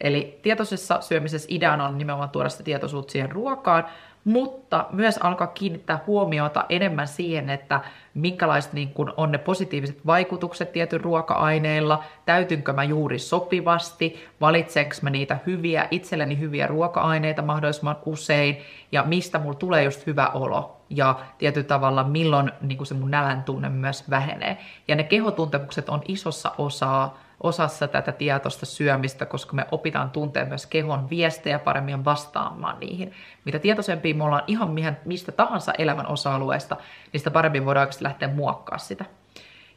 Eli 0.00 0.38
tietoisessa 0.42 1.00
syömisessä 1.00 1.48
ideana 1.50 1.88
on 1.88 1.98
nimenomaan 1.98 2.30
tuoda 2.30 2.48
sitä 2.48 2.64
tietoisuutta 2.64 3.12
siihen 3.12 3.32
ruokaan, 3.32 3.84
mutta 4.24 4.86
myös 4.92 5.18
alkaa 5.18 5.46
kiinnittää 5.46 6.00
huomiota 6.06 6.64
enemmän 6.68 7.08
siihen, 7.08 7.50
että 7.50 7.80
minkälaiset 8.14 8.72
niin 8.72 8.88
kun 8.88 9.14
on 9.16 9.32
ne 9.32 9.38
positiiviset 9.38 10.06
vaikutukset 10.06 10.72
tietyn 10.72 11.00
ruoka-aineilla, 11.00 12.04
täytynkö 12.26 12.72
mä 12.72 12.84
juuri 12.84 13.18
sopivasti, 13.18 14.26
valitsenko 14.40 14.94
mä 15.02 15.10
niitä 15.10 15.38
hyviä, 15.46 15.88
itselleni 15.90 16.38
hyviä 16.38 16.66
ruoka-aineita 16.66 17.42
mahdollisimman 17.42 17.96
usein, 18.06 18.56
ja 18.92 19.02
mistä 19.02 19.38
mulla 19.38 19.58
tulee 19.58 19.84
just 19.84 20.06
hyvä 20.06 20.26
olo, 20.26 20.76
ja 20.90 21.20
tietyllä 21.38 21.66
tavalla 21.66 22.04
milloin 22.04 22.52
niin 22.60 22.86
se 22.86 22.94
mun 22.94 23.10
nälän 23.10 23.42
tunne 23.42 23.68
myös 23.68 24.10
vähenee. 24.10 24.58
Ja 24.88 24.96
ne 24.96 25.02
kehotuntemukset 25.02 25.88
on 25.88 26.02
isossa 26.08 26.52
osaa 26.58 27.18
osassa 27.42 27.88
tätä 27.88 28.12
tietoista 28.12 28.66
syömistä, 28.66 29.26
koska 29.26 29.52
me 29.52 29.66
opitaan 29.70 30.10
tuntea 30.10 30.44
myös 30.44 30.66
kehon 30.66 31.10
viestejä 31.10 31.58
paremmin 31.58 32.04
vastaamaan 32.04 32.80
niihin. 32.80 33.12
Mitä 33.44 33.58
tietoisempia 33.58 34.14
me 34.14 34.24
ollaan 34.24 34.44
ihan 34.46 34.70
mistä 35.04 35.32
tahansa 35.32 35.72
elämän 35.78 36.06
osa-alueesta, 36.06 36.76
niin 37.12 37.20
sitä 37.20 37.30
paremmin 37.30 37.64
voidaan 37.64 37.88
lähteä 38.00 38.28
muokkaa 38.28 38.78
sitä. 38.78 39.04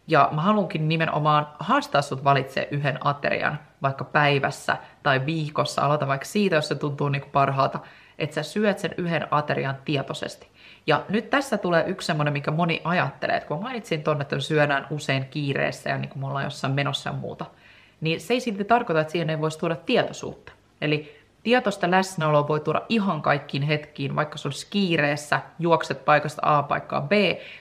Ja 0.07 0.29
mä 0.31 0.41
haluankin 0.41 0.87
nimenomaan 0.87 1.47
haastaa 1.59 2.01
sut 2.01 2.23
valitse 2.23 2.67
yhden 2.71 2.97
aterian, 3.07 3.59
vaikka 3.81 4.03
päivässä 4.03 4.77
tai 5.03 5.25
viikossa. 5.25 5.81
Aloita 5.81 6.07
vaikka 6.07 6.25
siitä, 6.25 6.55
jos 6.55 6.67
se 6.67 6.75
tuntuu 6.75 7.09
niin 7.09 7.23
parhaalta, 7.31 7.79
että 8.19 8.33
sä 8.33 8.43
syöt 8.43 8.79
sen 8.79 8.91
yhden 8.97 9.27
aterian 9.31 9.77
tietoisesti. 9.85 10.47
Ja 10.87 11.05
nyt 11.09 11.29
tässä 11.29 11.57
tulee 11.57 11.83
yksi 11.87 12.05
semmoinen, 12.05 12.33
mikä 12.33 12.51
moni 12.51 12.81
ajattelee, 12.83 13.37
että 13.37 13.47
kun 13.47 13.61
mainitsin 13.61 14.03
tonne, 14.03 14.21
että 14.21 14.39
syödään 14.39 14.87
usein 14.89 15.25
kiireessä 15.25 15.89
ja 15.89 15.97
niin 15.97 16.09
kuin 16.09 16.19
me 16.19 16.27
ollaan 16.27 16.43
jossain 16.43 16.73
menossa 16.73 17.09
ja 17.09 17.15
muuta, 17.15 17.45
niin 18.01 18.21
se 18.21 18.33
ei 18.33 18.39
silti 18.39 18.63
tarkoita, 18.63 19.01
että 19.01 19.11
siihen 19.11 19.29
ei 19.29 19.41
voisi 19.41 19.59
tuoda 19.59 19.75
tietoisuutta. 19.75 20.51
Eli 20.81 21.16
tietoista 21.48 21.92
läsnäoloa 21.92 22.48
voi 22.48 22.60
tuoda 22.60 22.82
ihan 22.89 23.22
kaikkiin 23.22 23.63
hetkiin, 23.63 24.16
vaikka 24.16 24.38
se 24.38 24.48
olisi 24.48 24.68
kiireessä, 24.70 25.42
juokset 25.60 26.06
paikasta 26.06 26.42
A 26.46 26.63
paikkaan 26.63 27.10
B, 27.10 27.12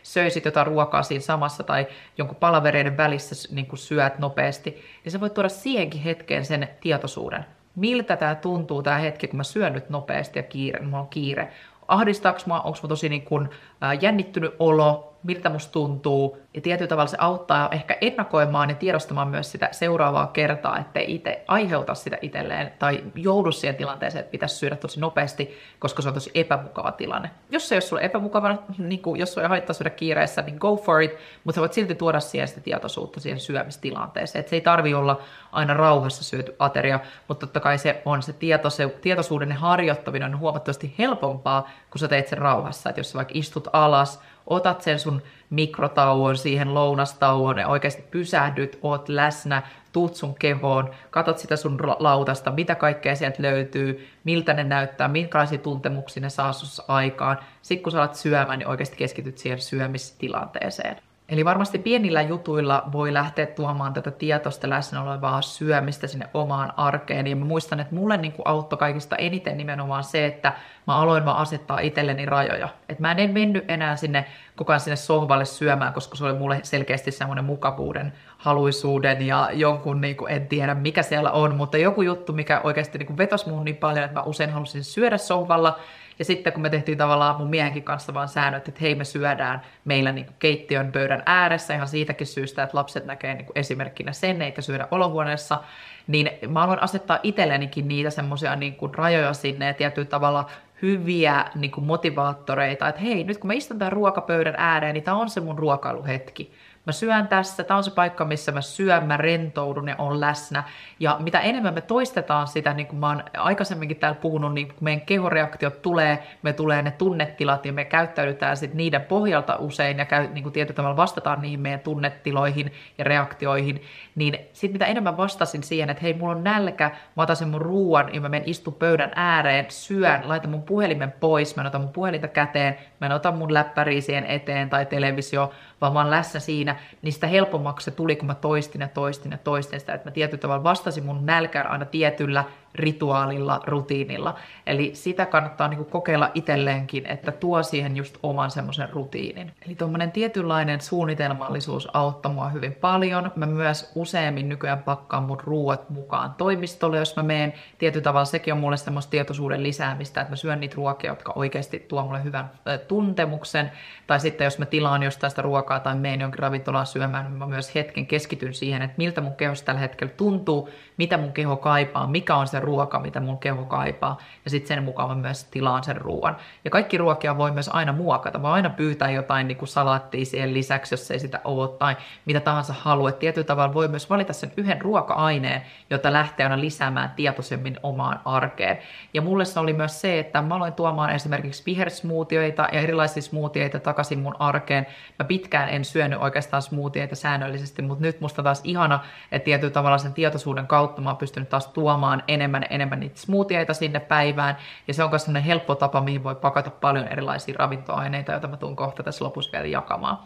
söisit 0.03 0.45
jotain 0.45 0.67
ruokaa 0.67 1.03
siinä 1.03 1.23
samassa 1.23 1.63
tai 1.63 1.87
jonkun 2.19 2.37
palavereiden 2.37 2.97
välissä 2.97 3.55
niin 3.55 3.67
kuin 3.67 3.79
syöt 3.79 4.19
nopeasti, 4.19 4.71
niin 5.05 5.13
se 5.13 5.21
voi 5.21 5.31
tuoda 5.31 5.49
siihenkin 5.49 6.01
hetkeen 6.01 6.45
sen 6.45 6.69
tietoisuuden. 6.81 7.45
Miltä 7.77 8.17
tämä 8.17 8.35
tuntuu 8.35 8.83
tämä 8.83 8.99
hetki, 8.99 9.29
kun 9.29 9.37
mä 9.37 9.45
syön 9.45 9.73
nyt 9.73 9.91
nopeasti 9.91 10.39
ja 10.39 10.43
kiire, 10.43 10.81
mulla 10.81 11.01
on 11.01 11.09
kiire 11.09 11.53
ahdistaako 11.89 12.39
mä, 12.47 12.61
onko 12.61 12.79
mä 12.83 12.89
tosi 12.89 13.09
niin 13.09 13.23
kun, 13.23 13.49
ää, 13.81 13.95
jännittynyt 13.95 14.55
olo, 14.59 15.15
miltä 15.23 15.51
musta 15.51 15.73
tuntuu. 15.73 16.39
Ja 16.57 16.63
tietyllä 16.63 16.89
tavalla 16.89 17.09
se 17.09 17.17
auttaa 17.21 17.69
ehkä 17.73 17.97
ennakoimaan 18.01 18.71
ja 18.71 18.77
tiedostamaan 18.77 19.29
myös 19.29 19.53
sitä 19.53 19.69
seuraavaa 19.73 20.27
kertaa, 20.27 20.79
ettei 20.79 21.15
itse 21.15 21.45
aiheuta 21.49 21.95
sitä 21.95 22.19
itselleen 22.23 22.73
tai 22.79 23.05
joudu 23.15 23.53
siihen 23.53 23.77
tilanteeseen, 23.77 24.21
että 24.21 24.31
pitäisi 24.31 24.55
syödä 24.55 24.77
tosi 24.77 25.01
nopeasti, 25.01 25.59
koska 25.79 26.03
se 26.03 26.09
on 26.09 26.15
tosi 26.15 26.31
epämukava 26.35 26.93
tilanne. 26.93 27.31
Jos 27.51 27.69
se 27.69 27.75
ei 27.75 27.77
ole 27.77 27.81
sulle 27.81 28.03
epämukava, 28.03 28.57
niin 28.79 29.03
kuin, 29.03 29.21
jos 29.21 29.35
sulla 29.35 29.49
haittaa 29.49 29.75
syödä 29.75 29.91
kiireessä, 29.91 30.43
niin 30.43 30.57
go 30.61 30.77
for 30.77 31.03
it, 31.03 31.13
mutta 31.45 31.55
sä 31.55 31.61
voit 31.61 31.73
silti 31.73 31.95
tuoda 31.95 32.21
siihen 32.21 32.49
sitä 32.49 32.61
tietoisuutta 32.61 33.21
siihen 33.21 33.41
syömistilanteeseen. 33.41 34.41
Et 34.41 34.49
se 34.49 34.57
ei 34.57 34.61
tarvi 34.61 34.95
olla 34.95 35.21
aina 35.53 35.75
rauhassa 35.75 36.25
syöty 36.25 36.57
ateria, 36.59 37.01
mutta 37.29 37.47
totta 37.47 37.61
kai 37.61 37.79
se 37.79 38.03
on 38.05 38.23
se, 38.23 38.33
tieto, 38.33 38.71
se 38.71 38.89
tietoisuuden 38.89 39.53
harjoittaminen 39.53 40.35
on 40.35 40.41
huomattavasti 40.41 40.95
helpompaa, 40.99 41.71
kun 41.91 41.99
sä 41.99 42.09
teet 42.09 42.29
sen 42.29 42.39
rauhassa. 42.39 42.91
Et 42.91 42.97
jos 42.97 43.11
sä 43.11 43.17
vaikka 43.17 43.33
istut 43.37 43.69
alas, 43.73 44.21
otat 44.47 44.83
sen 44.83 44.99
sun 44.99 45.23
mikrotauon 45.51 46.37
siihen 46.37 46.75
lounastauon 46.75 47.59
ja 47.59 47.69
oikeasti 47.69 48.03
pysähdyt, 48.11 48.79
oot 48.83 49.09
läsnä, 49.09 49.63
tuut 49.93 50.15
sun 50.15 50.35
kehoon, 50.35 50.91
katot 51.11 51.39
sitä 51.39 51.57
sun 51.57 51.79
lautasta, 51.99 52.51
mitä 52.51 52.75
kaikkea 52.75 53.17
sieltä 53.17 53.43
löytyy, 53.43 54.09
miltä 54.25 54.55
ne 54.55 54.65
näyttää, 54.65 55.09
minkälaisia 55.09 55.59
tuntemuksia 55.59 56.21
ne 56.21 56.31
saa 56.31 56.53
aikaan. 56.89 57.39
Sitten 57.63 57.83
kun 57.83 57.93
sä 57.93 57.99
alat 57.99 58.15
syömään, 58.15 58.59
niin 58.59 58.69
oikeasti 58.69 58.97
keskityt 58.97 59.39
siihen 59.39 59.61
syömistilanteeseen. 59.61 60.97
Eli 61.29 61.45
varmasti 61.45 61.79
pienillä 61.79 62.23
jutuilla 62.23 62.83
voi 62.93 63.13
lähteä 63.13 63.47
tuomaan 63.47 63.93
tätä 63.93 64.11
tietoista 64.11 64.71
läsnä 64.71 65.03
olevaa 65.03 65.43
syömistä 65.43 66.07
sinne 66.07 66.29
omaan 66.35 66.73
arkeen. 66.77 67.27
Ja 67.27 67.37
mä 67.37 67.45
muistan, 67.45 67.81
että 67.81 67.95
mulle 67.95 68.17
niin 68.17 68.35
auttoi 68.45 68.79
kaikista 68.79 69.17
eniten 69.17 69.57
nimenomaan 69.57 70.05
se, 70.05 70.27
että 70.27 70.53
mä 70.87 70.97
aloin 70.97 71.25
vaan 71.25 71.37
asettaa 71.37 71.81
itselleni 71.81 72.27
rajoja. 72.27 72.69
Että 72.89 73.03
mä 73.03 73.13
en 73.13 73.31
mennyt 73.31 73.65
enää 73.69 73.97
sinne 73.97 74.25
koko 74.57 74.73
ajan 74.73 74.81
sinne 74.81 74.97
sohvalle 74.97 75.45
syömään, 75.45 75.93
koska 75.93 76.17
se 76.17 76.25
oli 76.25 76.39
mulle 76.39 76.61
selkeästi 76.63 77.11
semmoinen 77.11 77.45
mukavuuden, 77.45 78.13
haluisuuden 78.39 79.27
ja 79.27 79.51
jonkun, 79.53 80.01
niin 80.01 80.17
kuin, 80.17 80.33
en 80.33 80.47
tiedä 80.47 80.75
mikä 80.75 81.03
siellä 81.03 81.31
on, 81.31 81.55
mutta 81.55 81.79
joku 81.79 82.03
juttu, 82.03 82.33
mikä 82.33 82.61
oikeasti 82.65 82.99
niin 82.99 83.19
vetosi 83.19 83.49
muuhun 83.49 83.65
niin 83.65 83.77
paljon, 83.77 84.05
että 84.05 84.21
mä 84.21 84.25
usein 84.25 84.51
halusin 84.51 84.85
syödä 84.85 85.19
sohvalla 85.19 85.79
ja 86.19 86.25
sitten 86.25 86.53
kun 86.53 86.63
me 86.63 86.71
tehtiin 86.71 86.99
tavallaan 86.99 87.37
mun 87.37 87.51
miehenkin 87.51 87.83
kanssa 87.83 88.15
vaan 88.15 88.29
säännöt, 88.29 88.69
että 88.69 88.81
hei 88.81 88.95
me 88.95 89.05
syödään 89.05 89.63
meillä 89.85 90.13
niin 90.13 90.25
kuin 90.25 90.37
keittiön 90.39 90.93
pöydän 90.93 91.23
ääressä 91.27 91.75
ihan 91.75 91.89
siitäkin 91.89 92.27
syystä, 92.27 92.63
että 92.63 92.77
lapset 92.77 93.07
näkee 93.07 93.35
niin 93.35 93.47
kuin 93.47 93.59
esimerkkinä 93.59 94.13
sen, 94.13 94.43
eikä 94.43 94.63
syödä 94.63 94.89
olohuoneessa, 94.91 95.61
niin 96.07 96.31
mä 96.49 96.63
aloin 96.63 96.83
asettaa 96.83 97.19
itsellenikin 97.23 97.89
niitä 97.89 98.11
semmoisia 98.11 98.57
niin 98.57 98.75
kuin 98.75 98.95
rajoja 98.95 99.33
sinne 99.33 99.67
ja 99.67 99.75
tietyllä 99.75 100.09
tavalla 100.09 100.51
hyviä 100.83 101.45
niin 101.55 101.71
kuin 101.71 101.85
motivaattoreita, 101.85 102.89
että 102.89 103.01
hei, 103.01 103.25
nyt 103.25 103.39
kun 103.39 103.49
mä 103.49 103.55
istun 103.55 103.79
tämän 103.79 103.93
ruokapöydän 103.93 104.55
ääreen, 104.59 104.95
niin 104.95 105.05
tämä 105.05 105.17
on 105.17 105.31
se 105.31 105.41
mun 105.41 105.59
ruokailuhetki 105.59 106.53
mä 106.87 106.93
syön 106.93 107.29
tässä, 107.29 107.65
tämä 107.65 107.79
on 107.79 107.85
se 107.85 107.91
paikka, 107.91 108.25
missä 108.25 108.53
mä 108.53 108.61
syön, 108.61 109.07
mä 109.07 109.17
rentoudun 109.17 109.89
ja 109.89 109.95
on 109.99 110.21
läsnä. 110.21 110.65
Ja 111.01 111.17
mitä 111.21 111.41
enemmän 111.41 111.75
me 111.75 111.81
toistetaan 111.81 112.47
sitä, 112.47 112.75
niin 112.75 112.87
kuin 112.87 112.99
mä 112.99 113.09
oon 113.09 113.25
aikaisemminkin 113.39 113.97
täällä 113.97 114.21
puhunut, 114.21 114.55
niin 114.55 114.69
kun 114.69 114.77
meidän 114.81 115.01
kehoreaktiot 115.07 115.83
tulee, 115.83 116.27
me 116.43 116.53
tulee 116.53 116.83
ne 116.83 116.91
tunnetilat 116.91 117.67
ja 117.67 117.73
me 117.73 117.85
käyttäydytään 117.85 118.57
sitten 118.57 118.77
niiden 118.77 119.03
pohjalta 119.03 119.57
usein 119.57 119.99
ja 119.99 120.05
käy, 120.05 120.27
niin 120.27 120.43
kuin 120.43 120.53
tietyllä 120.53 120.77
tavalla 120.77 120.97
vastataan 120.97 121.41
niihin 121.41 121.61
meidän 121.61 121.81
tunnetiloihin 121.81 122.73
ja 122.99 123.05
reaktioihin, 123.05 123.83
niin 124.15 124.39
sitten 124.53 124.73
mitä 124.73 124.87
enemmän 124.87 125.17
vastasin 125.17 125.63
siihen, 125.63 125.91
että 125.91 126.03
hei, 126.03 126.15
mulla 126.15 126.35
on 126.35 126.45
nälkä, 126.45 126.91
mä 127.17 127.23
otan 127.23 127.37
sen 127.37 127.49
mun 127.49 127.61
ruuan 127.61 128.15
ja 128.15 128.21
mä 128.21 128.29
menen 128.29 128.49
istu 128.49 128.71
pöydän 128.73 129.13
ääreen, 129.15 129.67
syön, 129.69 130.21
laitan 130.25 130.51
mun 130.51 130.63
puhelimen 130.63 131.13
pois, 131.21 131.57
mä 131.57 131.67
otan 131.67 131.81
mun 131.81 131.93
puhelinta 131.93 132.29
käteen, 132.29 132.79
mä 133.01 133.07
en 133.07 133.13
ota 133.13 133.33
mun 133.33 133.55
läppäriä 133.55 134.01
siihen 134.01 134.27
eteen 134.27 134.71
tai 134.71 134.87
televisio, 134.87 135.53
vaan 135.81 135.93
mä 135.93 135.99
oon 136.01 136.11
läsnä 136.11 136.41
siinä, 136.41 136.77
niin 137.03 137.13
sitä 137.13 137.27
helpommaksi 137.27 137.85
se 137.85 137.91
tuli, 137.91 138.17
kun 138.17 138.27
mä 138.27 138.35
toistin 138.35 138.81
ja 138.81 138.89
toistin 138.89 139.33
ja 139.33 139.39
toistin 139.39 139.81
sitä, 139.81 139.95
että 139.95 140.09
mä 140.09 140.13
tietyllä 140.13 140.41
tavalla 140.41 140.65
vastasin 140.65 141.05
mun 141.05 141.27
nälkään 141.27 141.67
aina 141.67 141.85
tietyllä 141.85 142.45
rituaalilla, 142.79 143.61
rutiinilla. 143.67 144.35
Eli 144.67 144.91
sitä 144.95 145.27
kannattaa 145.27 145.69
niin 145.69 145.79
kuin 145.79 145.91
kokeilla 145.91 146.31
itselleenkin, 146.35 147.07
että 147.07 147.33
tuo 147.33 147.63
siihen 147.63 147.97
just 147.97 148.17
oman 148.23 148.51
semmoisen 148.51 148.89
rutiinin. 148.93 149.53
Eli 149.67 149.75
tuommoinen 149.75 150.13
tietynlainen 150.13 150.81
suunnitelmallisuus 150.81 151.89
auttaa 151.93 152.33
mua 152.33 152.49
hyvin 152.49 152.73
paljon. 152.73 153.33
Mä 153.37 153.47
myös 153.47 153.93
useammin 153.95 154.49
nykyään 154.49 154.83
pakkaan 154.83 155.23
mun 155.23 155.41
ruuat 155.41 155.91
mukaan 155.91 156.35
toimistolle, 156.35 156.99
jos 156.99 157.17
mä 157.17 157.23
meen. 157.23 157.53
Tietyllä 157.79 158.05
tavalla 158.05 158.25
sekin 158.25 158.55
on 158.55 158.61
mulle 158.61 158.77
semmoista 158.77 159.11
tietoisuuden 159.11 159.63
lisäämistä, 159.63 160.21
että 160.21 160.33
mä 160.33 160.37
syön 160.37 160.61
niitä 160.61 160.77
ruokia, 160.77 161.11
jotka 161.11 161.33
oikeasti 161.37 161.79
tuo 161.79 162.03
mulle 162.03 162.25
hyvän 162.25 162.51
tuntemuksen. 162.89 163.73
Tai 164.07 164.21
sitten 164.21 164.45
jos 164.45 164.59
mä 164.59 164.67
tilaan 164.67 165.03
jostain 165.03 165.31
sitä 165.31 165.43
ruokaa 165.43 165.81
tai 165.81 165.95
meen 165.95 166.21
jonkin 166.21 166.39
ravintolaan 166.39 166.87
syömään, 166.87 167.25
niin 167.25 167.39
mä 167.39 167.47
myös 167.47 167.75
hetken 167.75 168.07
keskityn 168.07 168.55
siihen, 168.55 168.83
että 168.83 168.95
miltä 168.99 169.21
mun 169.21 169.35
kehossa 169.35 169.65
tällä 169.65 169.81
hetkellä 169.81 170.13
tuntuu, 170.17 170.71
mitä 170.97 171.17
mun 171.17 171.33
keho 171.33 171.57
kaipaa, 171.57 172.07
mikä 172.07 172.37
on 172.37 172.47
se 172.47 172.61
ruoka, 172.67 172.99
mitä 172.99 173.21
mun 173.21 173.39
keho 173.39 173.65
kaipaa, 173.65 174.19
ja 174.45 174.51
sitten 174.51 174.69
sen 174.69 174.85
mukaan 174.85 175.09
mä 175.09 175.15
myös 175.15 175.45
tilaan 175.45 175.85
sen 175.85 175.97
ruoan. 175.97 176.37
Ja 176.65 176.71
kaikki 176.71 176.99
ruokia 176.99 177.39
voi 177.39 177.51
myös 177.51 177.71
aina 177.73 177.93
muokata, 177.93 178.43
voi 178.43 178.51
aina 178.51 178.71
pyytää 178.71 179.11
jotain 179.11 179.49
niin 179.49 179.59
kuin 179.59 179.69
salattia 179.69 180.25
siihen 180.25 180.55
lisäksi, 180.55 180.93
jos 180.95 181.11
ei 181.11 181.19
sitä 181.19 181.41
ole, 181.45 181.69
tai 181.69 181.97
mitä 182.25 182.41
tahansa 182.41 182.75
haluat. 182.79 183.19
Tietyllä 183.19 183.47
tavalla 183.47 183.75
voi 183.75 183.89
myös 183.89 184.11
valita 184.11 184.33
sen 184.33 184.53
yhden 184.57 184.81
ruoka-aineen, 184.81 185.63
jota 185.91 186.13
lähtee 186.13 186.47
aina 186.47 186.61
lisäämään 186.61 187.11
tietoisemmin 187.17 187.77
omaan 187.83 188.21
arkeen. 188.25 188.79
Ja 189.15 189.23
mulle 189.23 189.45
se 189.45 189.61
oli 189.61 189.73
myös 189.73 190.01
se, 190.01 190.19
että 190.19 190.43
mä 190.43 190.55
aloin 190.55 190.73
tuomaan 190.73 191.11
esimerkiksi 191.11 191.63
vihersmoothieita 191.67 192.69
ja 192.73 192.81
erilaisia 192.81 193.23
smoothieita 193.23 193.81
takaisin 193.81 194.19
mun 194.19 194.37
arkeen. 194.39 194.87
Mä 195.19 195.25
pitkään 195.25 195.69
en 195.69 195.85
syönyt 195.85 196.21
oikeastaan 196.23 196.63
smoothieita 196.63 197.17
säännöllisesti, 197.17 197.83
mutta 197.83 198.03
nyt 198.03 198.21
musta 198.21 198.43
taas 198.43 198.61
ihana, 198.65 199.01
että 199.33 199.45
tietyllä 199.45 199.73
tavalla 199.73 199.99
sen 199.99 200.15
tietoisuuden 200.15 200.67
kautta 200.67 201.03
mä 201.03 201.11
oon 201.11 201.17
pystynyt 201.17 201.49
taas 201.49 201.67
tuomaan 201.67 202.23
enemmän 202.29 202.46
enemmän 202.47 202.67
enemmän 202.71 203.01
niitä 203.01 203.21
smoothieita 203.21 203.75
sinne 203.75 204.01
päivään, 204.01 204.57
ja 204.89 204.95
se 204.95 205.05
on 205.05 205.11
myös 205.11 205.23
sellainen 205.23 205.47
helppo 205.47 205.75
tapa, 205.75 206.01
mihin 206.01 206.25
voi 206.25 206.35
pakata 206.35 206.71
paljon 206.71 207.09
erilaisia 207.09 207.55
ravintoaineita, 207.59 208.33
joita 208.33 208.49
mä 208.49 208.57
tuun 208.57 208.77
kohta 208.77 209.03
tässä 209.03 209.25
lopussa 209.25 209.53
vielä 209.53 209.67
jakamaan. 209.67 210.19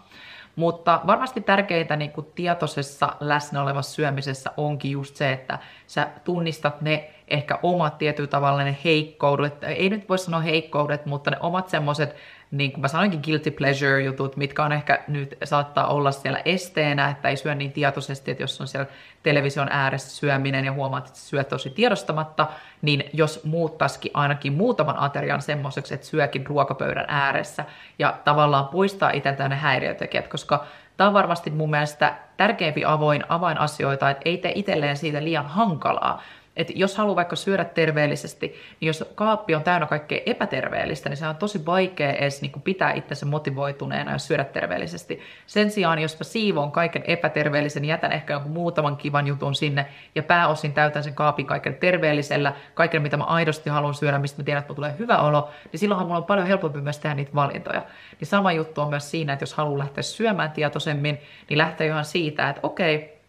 Mutta 0.56 1.00
varmasti 1.06 1.40
tärkeintä 1.40 1.96
niin 1.96 2.12
kuin 2.12 2.26
tietoisessa 2.35 3.12
läsnä 3.20 3.62
olevassa 3.62 3.94
syömisessä 3.94 4.50
onkin 4.56 4.90
just 4.90 5.16
se, 5.16 5.33
että 5.33 5.59
sä 5.87 6.09
tunnistat 6.24 6.80
ne 6.80 7.11
ehkä 7.28 7.59
omat 7.62 7.98
tietyllä 7.98 8.28
tavalla 8.28 8.64
ne 8.64 8.76
heikkoudet, 8.85 9.64
ei 9.64 9.90
nyt 9.90 10.09
voi 10.09 10.18
sanoa 10.18 10.40
heikkoudet, 10.40 11.06
mutta 11.06 11.30
ne 11.30 11.37
omat 11.40 11.68
semmoiset 11.68 12.16
niin 12.50 12.72
kuin 12.72 12.80
mä 12.80 12.88
sanoinkin, 12.88 13.20
guilty 13.24 13.50
pleasure-jutut, 13.50 14.36
mitkä 14.36 14.64
on 14.64 14.72
ehkä 14.72 15.04
nyt 15.08 15.38
saattaa 15.44 15.86
olla 15.86 16.12
siellä 16.12 16.40
esteenä, 16.44 17.08
että 17.08 17.28
ei 17.28 17.36
syö 17.36 17.54
niin 17.54 17.72
tietoisesti, 17.72 18.30
että 18.30 18.42
jos 18.42 18.60
on 18.60 18.68
siellä 18.68 18.86
television 19.22 19.68
ääressä 19.70 20.16
syöminen 20.16 20.64
ja 20.64 20.72
huomaat, 20.72 21.06
että 21.06 21.18
syöt 21.18 21.48
tosi 21.48 21.70
tiedostamatta, 21.70 22.46
niin 22.82 23.04
jos 23.12 23.44
muuttaisikin 23.44 24.10
ainakin 24.14 24.52
muutaman 24.52 24.98
aterian 24.98 25.42
semmoiseksi, 25.42 25.94
että 25.94 26.06
syökin 26.06 26.46
ruokapöydän 26.46 27.06
ääressä 27.08 27.64
ja 27.98 28.14
tavallaan 28.24 28.68
poistaa 28.68 29.10
itseltään 29.10 29.50
ne 29.50 29.56
häiriötekijät, 29.56 30.28
koska 30.28 30.66
tämä 30.96 31.08
on 31.08 31.14
varmasti 31.14 31.50
mun 31.50 31.70
mielestä 31.70 32.14
tärkeimpi 32.36 32.84
avoin 32.84 33.24
avainasioita, 33.28 34.10
että 34.10 34.22
ei 34.24 34.38
tee 34.38 34.52
itselleen 34.54 34.96
siitä 34.96 35.24
liian 35.24 35.46
hankalaa, 35.46 36.22
että 36.61 36.73
jos 36.77 36.96
haluaa 36.96 37.16
vaikka 37.16 37.37
syödä 37.37 37.64
terveellisesti, 37.64 38.46
niin 38.81 38.87
jos 38.87 39.05
kaappi 39.14 39.55
on 39.55 39.62
täynnä 39.62 39.87
kaikkea 39.87 40.20
epäterveellistä, 40.27 41.09
niin 41.09 41.16
se 41.16 41.27
on 41.27 41.37
tosi 41.37 41.66
vaikea 41.66 42.12
edes 42.12 42.42
niin 42.42 42.53
kuin 42.53 42.62
pitää 42.62 42.92
itsensä 42.92 43.27
motivoituneena 43.27 44.12
ja 44.12 44.18
syödä 44.18 44.44
terveellisesti. 44.44 45.20
Sen 45.46 45.70
sijaan, 45.70 45.99
jos 45.99 46.18
mä 46.18 46.25
siivoon 46.25 46.73
kaiken 46.73 47.05
epäterveellisen, 47.07 47.85
jätän 47.85 48.12
ehkä 48.12 48.33
jonkun 48.33 48.53
muutaman 48.53 48.96
kivan 48.96 49.27
jutun 49.27 49.55
sinne 49.55 49.87
ja 50.14 50.23
pääosin 50.23 50.73
täytän 50.73 51.05
sen 51.05 51.14
kaapin 51.14 51.46
kaiken 51.46 51.75
terveellisellä, 51.75 52.53
kaiken 52.75 53.03
mitä 53.03 53.16
mä 53.16 53.25
aidosti 53.25 53.70
haluan 53.70 53.94
syödä, 53.94 54.18
mistä 54.18 54.42
mä 54.42 54.44
tiedän, 54.44 54.61
että 54.61 54.75
tulee 54.75 54.94
hyvä 54.99 55.18
olo, 55.18 55.51
niin 55.73 55.81
silloinhan 55.81 56.07
mulla 56.07 56.18
on 56.18 56.25
paljon 56.25 56.46
helpompi 56.46 56.81
myös 56.81 56.99
tehdä 56.99 57.14
niitä 57.14 57.35
valintoja. 57.35 57.83
Niin 58.20 58.29
sama 58.29 58.53
juttu 58.53 58.81
on 58.81 58.90
myös 58.90 59.11
siinä, 59.11 59.33
että 59.33 59.42
jos 59.42 59.55
haluaa 59.55 59.79
lähteä 59.79 60.03
syömään 60.03 60.51
tietoisemmin, 60.51 61.18
niin 61.49 61.59
lähtee 61.59 61.87
ihan 61.87 62.05
siitä, 62.05 62.49
että 62.49 62.61
okei, 62.62 63.19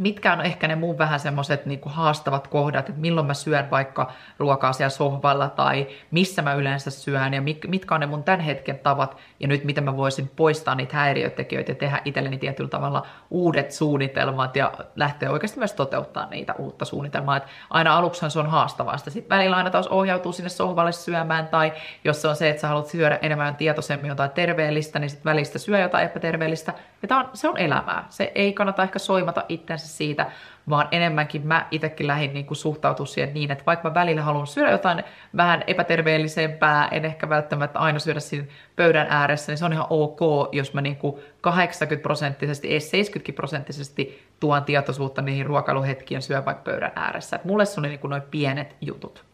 mitkä 0.00 0.32
on 0.32 0.40
ehkä 0.40 0.68
ne 0.68 0.76
mun 0.76 0.98
vähän 0.98 1.20
semmoiset 1.20 1.66
niin 1.66 1.80
haastavat 1.86 2.48
kohdat, 2.48 2.88
että 2.88 3.00
milloin 3.00 3.26
mä 3.26 3.34
syön 3.34 3.70
vaikka 3.70 4.12
ruokaa 4.38 4.72
siellä 4.72 4.90
sohvalla 4.90 5.48
tai 5.48 5.86
missä 6.10 6.42
mä 6.42 6.54
yleensä 6.54 6.90
syön 6.90 7.34
ja 7.34 7.42
mitkä 7.68 7.94
on 7.94 8.00
ne 8.00 8.06
mun 8.06 8.24
tämän 8.24 8.40
hetken 8.40 8.78
tavat 8.78 9.16
ja 9.40 9.48
nyt 9.48 9.64
miten 9.64 9.84
mä 9.84 9.96
voisin 9.96 10.30
poistaa 10.36 10.74
niitä 10.74 10.96
häiriötekijöitä 10.96 11.70
ja 11.70 11.76
tehdä 11.76 12.02
itselleni 12.04 12.38
tietyllä 12.38 12.70
tavalla 12.70 13.06
uudet 13.30 13.72
suunnitelmat 13.72 14.56
ja 14.56 14.72
lähteä 14.96 15.30
oikeasti 15.30 15.58
myös 15.58 15.72
toteuttaa 15.72 16.26
niitä 16.26 16.54
uutta 16.58 16.84
suunnitelmaa. 16.84 17.36
Et 17.36 17.46
aina 17.70 17.96
aluksihan 17.96 18.30
se 18.30 18.38
on 18.38 18.50
haastavaa, 18.50 18.96
sitten 18.96 19.36
välillä 19.36 19.56
aina 19.56 19.70
taas 19.70 19.88
ohjautuu 19.88 20.32
sinne 20.32 20.48
sohvalle 20.48 20.92
syömään 20.92 21.48
tai 21.48 21.72
jos 22.04 22.22
se 22.22 22.28
on 22.28 22.36
se, 22.36 22.50
että 22.50 22.60
sä 22.60 22.68
haluat 22.68 22.86
syödä 22.86 23.18
enemmän 23.22 23.56
tietoisemmin 23.56 24.08
jotain 24.08 24.30
terveellistä, 24.30 24.98
niin 24.98 25.10
sitten 25.10 25.30
välistä 25.30 25.58
syö 25.58 25.78
jotain 25.78 26.06
epäterveellistä 26.06 26.74
ja 27.02 27.16
on, 27.16 27.30
se 27.34 27.48
on 27.48 27.58
elämää. 27.58 28.06
Se 28.08 28.32
ei 28.34 28.52
kannata 28.52 28.82
ehkä 28.82 28.98
soimata 28.98 29.44
itsensä 29.48 29.88
siitä, 29.96 30.30
vaan 30.68 30.88
enemmänkin 30.90 31.46
mä 31.46 31.66
itsekin 31.70 32.06
lähdin 32.06 32.34
niin 32.34 32.46
suhtautua 32.52 33.06
siihen 33.06 33.34
niin, 33.34 33.50
että 33.50 33.64
vaikka 33.66 33.88
mä 33.88 33.94
välillä 33.94 34.22
haluan 34.22 34.46
syödä 34.46 34.70
jotain 34.70 35.04
vähän 35.36 35.64
epäterveellisempää, 35.66 36.88
en 36.88 37.04
ehkä 37.04 37.28
välttämättä 37.28 37.78
aina 37.78 37.98
syödä 37.98 38.20
siinä 38.20 38.46
pöydän 38.76 39.06
ääressä, 39.10 39.52
niin 39.52 39.58
se 39.58 39.64
on 39.64 39.72
ihan 39.72 39.86
ok, 39.90 40.20
jos 40.52 40.74
mä 40.74 40.80
niin 40.80 40.98
80 41.40 42.02
prosenttisesti, 42.02 42.68
ei 42.68 42.80
70 42.80 43.36
prosenttisesti 43.36 44.28
tuon 44.40 44.64
tietoisuutta 44.64 45.22
niihin 45.22 45.46
ruokailuhetkiin 45.46 46.22
syö 46.22 46.44
vaikka 46.44 46.62
pöydän 46.62 46.92
ääressä. 46.96 47.36
Et 47.36 47.44
mulle 47.44 47.66
se 47.66 47.80
oli 47.80 47.88
niin 47.88 48.00
noin 48.02 48.22
pienet 48.22 48.76
jutut. 48.80 49.29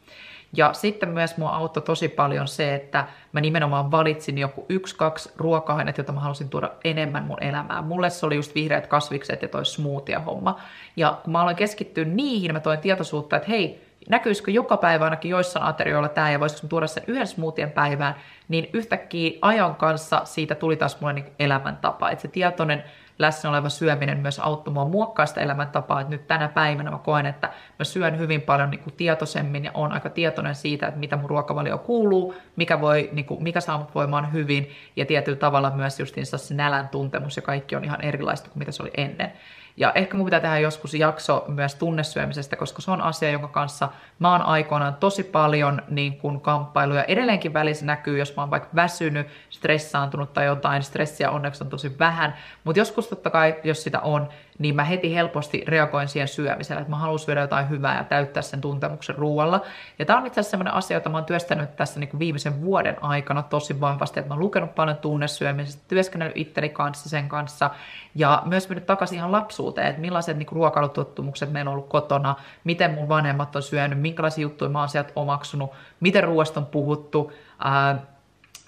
Ja 0.52 0.72
sitten 0.72 1.08
myös 1.08 1.36
mua 1.36 1.50
auttoi 1.50 1.82
tosi 1.82 2.08
paljon 2.08 2.48
se, 2.48 2.74
että 2.74 3.06
mä 3.32 3.40
nimenomaan 3.40 3.90
valitsin 3.90 4.38
joku 4.38 4.66
yksi, 4.68 4.96
kaksi 4.96 5.32
ruoka-aineet, 5.36 5.98
jota 5.98 6.12
mä 6.12 6.20
halusin 6.20 6.48
tuoda 6.48 6.70
enemmän 6.84 7.24
mun 7.24 7.42
elämään. 7.42 7.84
Mulle 7.84 8.10
se 8.10 8.26
oli 8.26 8.36
just 8.36 8.54
vihreät 8.54 8.86
kasvikset 8.86 9.42
ja 9.42 9.48
toi 9.48 9.66
smoothie-homma. 9.66 10.60
Ja 10.96 11.18
kun 11.24 11.32
mä 11.32 11.40
aloin 11.40 11.56
keskittyä 11.56 12.04
niihin, 12.04 12.52
mä 12.52 12.60
toin 12.60 12.78
tietoisuutta, 12.78 13.36
että 13.36 13.48
hei, 13.48 13.86
näkyisikö 14.08 14.50
joka 14.50 14.76
päivä 14.76 15.04
ainakin 15.04 15.30
joissain 15.30 15.64
aterioilla 15.64 16.08
tämä 16.08 16.30
ja 16.30 16.40
voisiko 16.40 16.68
tuoda 16.68 16.86
sen 16.86 17.04
yhden 17.06 17.26
smoothien 17.26 17.70
päivään, 17.70 18.14
niin 18.48 18.70
yhtäkkiä 18.72 19.38
ajan 19.42 19.74
kanssa 19.74 20.20
siitä 20.24 20.54
tuli 20.54 20.76
taas 20.76 21.00
mulle 21.00 21.12
niin 21.12 21.32
elämäntapa. 21.38 22.10
Että 22.10 22.22
se 22.22 22.28
tietoinen 22.28 22.84
läsnä 23.18 23.50
oleva 23.50 23.68
syöminen 23.68 24.18
myös 24.18 24.38
auttoi 24.38 24.74
mua 24.74 24.84
muokkaa 24.84 25.26
sitä 25.26 25.40
elämäntapaa, 25.40 26.00
että 26.00 26.10
nyt 26.10 26.26
tänä 26.26 26.48
päivänä 26.48 26.90
mä 26.90 26.98
koen, 26.98 27.26
että 27.26 27.52
mä 27.78 27.84
syön 27.84 28.18
hyvin 28.18 28.42
paljon 28.42 28.70
niin 28.70 28.80
kuin 28.80 28.94
tietoisemmin 28.94 29.64
ja 29.64 29.70
on 29.74 29.92
aika 29.92 30.10
tietoinen 30.10 30.54
siitä, 30.54 30.86
että 30.86 31.00
mitä 31.00 31.16
mun 31.16 31.30
ruokavalio 31.30 31.78
kuuluu, 31.78 32.34
mikä, 32.56 32.80
voi, 32.80 33.10
niin 33.12 33.26
kuin, 33.26 33.42
mikä 33.42 33.60
saa 33.60 33.78
mut 33.78 33.94
voimaan 33.94 34.32
hyvin 34.32 34.70
ja 34.96 35.06
tietyllä 35.06 35.38
tavalla 35.38 35.70
myös 35.70 36.00
justiinsa 36.00 36.38
se 36.38 36.54
nälän 36.54 36.88
tuntemus 36.88 37.36
ja 37.36 37.42
kaikki 37.42 37.76
on 37.76 37.84
ihan 37.84 38.00
erilaista 38.00 38.50
kuin 38.50 38.58
mitä 38.58 38.72
se 38.72 38.82
oli 38.82 38.92
ennen. 38.96 39.32
Ja 39.76 39.92
ehkä 39.94 40.16
mun 40.16 40.26
pitää 40.26 40.40
tehdä 40.40 40.58
joskus 40.58 40.94
jakso 40.94 41.44
myös 41.48 41.74
tunnesyömisestä, 41.74 42.56
koska 42.56 42.82
se 42.82 42.90
on 42.90 43.00
asia, 43.00 43.30
jonka 43.30 43.48
kanssa 43.48 43.88
mä 44.18 44.32
oon 44.32 44.42
aikoinaan 44.42 44.94
tosi 44.94 45.22
paljon 45.22 45.82
niin 45.88 46.18
kuin 46.18 46.40
kamppailuja. 46.40 47.04
Edelleenkin 47.04 47.52
välissä 47.52 47.86
näkyy, 47.86 48.18
jos 48.18 48.36
mä 48.36 48.42
oon 48.42 48.50
vaikka 48.50 48.68
väsynyt, 48.74 49.26
stressaantunut 49.50 50.32
tai 50.32 50.46
jotain. 50.46 50.82
Stressiä 50.82 51.30
onneksi 51.30 51.64
on 51.64 51.70
tosi 51.70 51.98
vähän, 51.98 52.36
mutta 52.64 52.80
joskus 52.80 53.08
totta 53.08 53.30
kai, 53.30 53.54
jos 53.64 53.82
sitä 53.82 54.00
on, 54.00 54.28
niin 54.58 54.76
mä 54.76 54.84
heti 54.84 55.14
helposti 55.14 55.64
reagoin 55.68 56.08
siihen 56.08 56.28
syömiselle, 56.28 56.80
että 56.80 56.90
mä 56.90 56.96
haluan 56.96 57.18
syödä 57.18 57.40
jotain 57.40 57.68
hyvää 57.68 57.96
ja 57.96 58.04
täyttää 58.04 58.42
sen 58.42 58.60
tuntemuksen 58.60 59.14
ruoalla. 59.14 59.60
Ja 59.98 60.04
tämä 60.04 60.18
on 60.18 60.26
itse 60.26 60.40
asiassa 60.40 60.50
sellainen 60.50 60.74
asia, 60.74 60.96
jota 60.96 61.08
mä 61.08 61.16
oon 61.16 61.24
työstänyt 61.24 61.76
tässä 61.76 62.00
niin 62.00 62.08
kuin 62.08 62.18
viimeisen 62.18 62.62
vuoden 62.62 63.04
aikana 63.04 63.42
tosi 63.42 63.80
vahvasti, 63.80 64.20
että 64.20 64.28
mä 64.28 64.34
oon 64.34 64.42
lukenut 64.42 64.74
paljon 64.74 64.96
tunnesyömisestä, 64.96 65.82
työskennellyt 65.88 66.36
itteni 66.36 66.68
kanssa 66.68 67.08
sen 67.08 67.28
kanssa 67.28 67.70
ja 68.14 68.42
myös 68.44 68.68
mennyt 68.68 68.86
takaisin 68.86 69.18
ihan 69.18 69.32
lapsuuteen, 69.32 69.86
että 69.86 70.00
millaiset 70.00 70.36
niin 70.36 70.46
kuin 70.46 70.56
ruokailutottumukset 70.56 71.52
meillä 71.52 71.68
on 71.68 71.72
ollut 71.76 71.88
kotona, 71.88 72.34
miten 72.64 72.90
mun 72.90 73.08
vanhemmat 73.08 73.56
on 73.56 73.62
syönyt, 73.62 74.00
minkälaisia 74.00 74.42
juttuja 74.42 74.70
mä 74.70 74.78
oon 74.78 74.88
sieltä 74.88 75.12
omaksunut, 75.16 75.70
miten 76.00 76.24
ruoasta 76.24 76.60
on 76.60 76.66
puhuttu, 76.66 77.32
ää, 77.58 78.15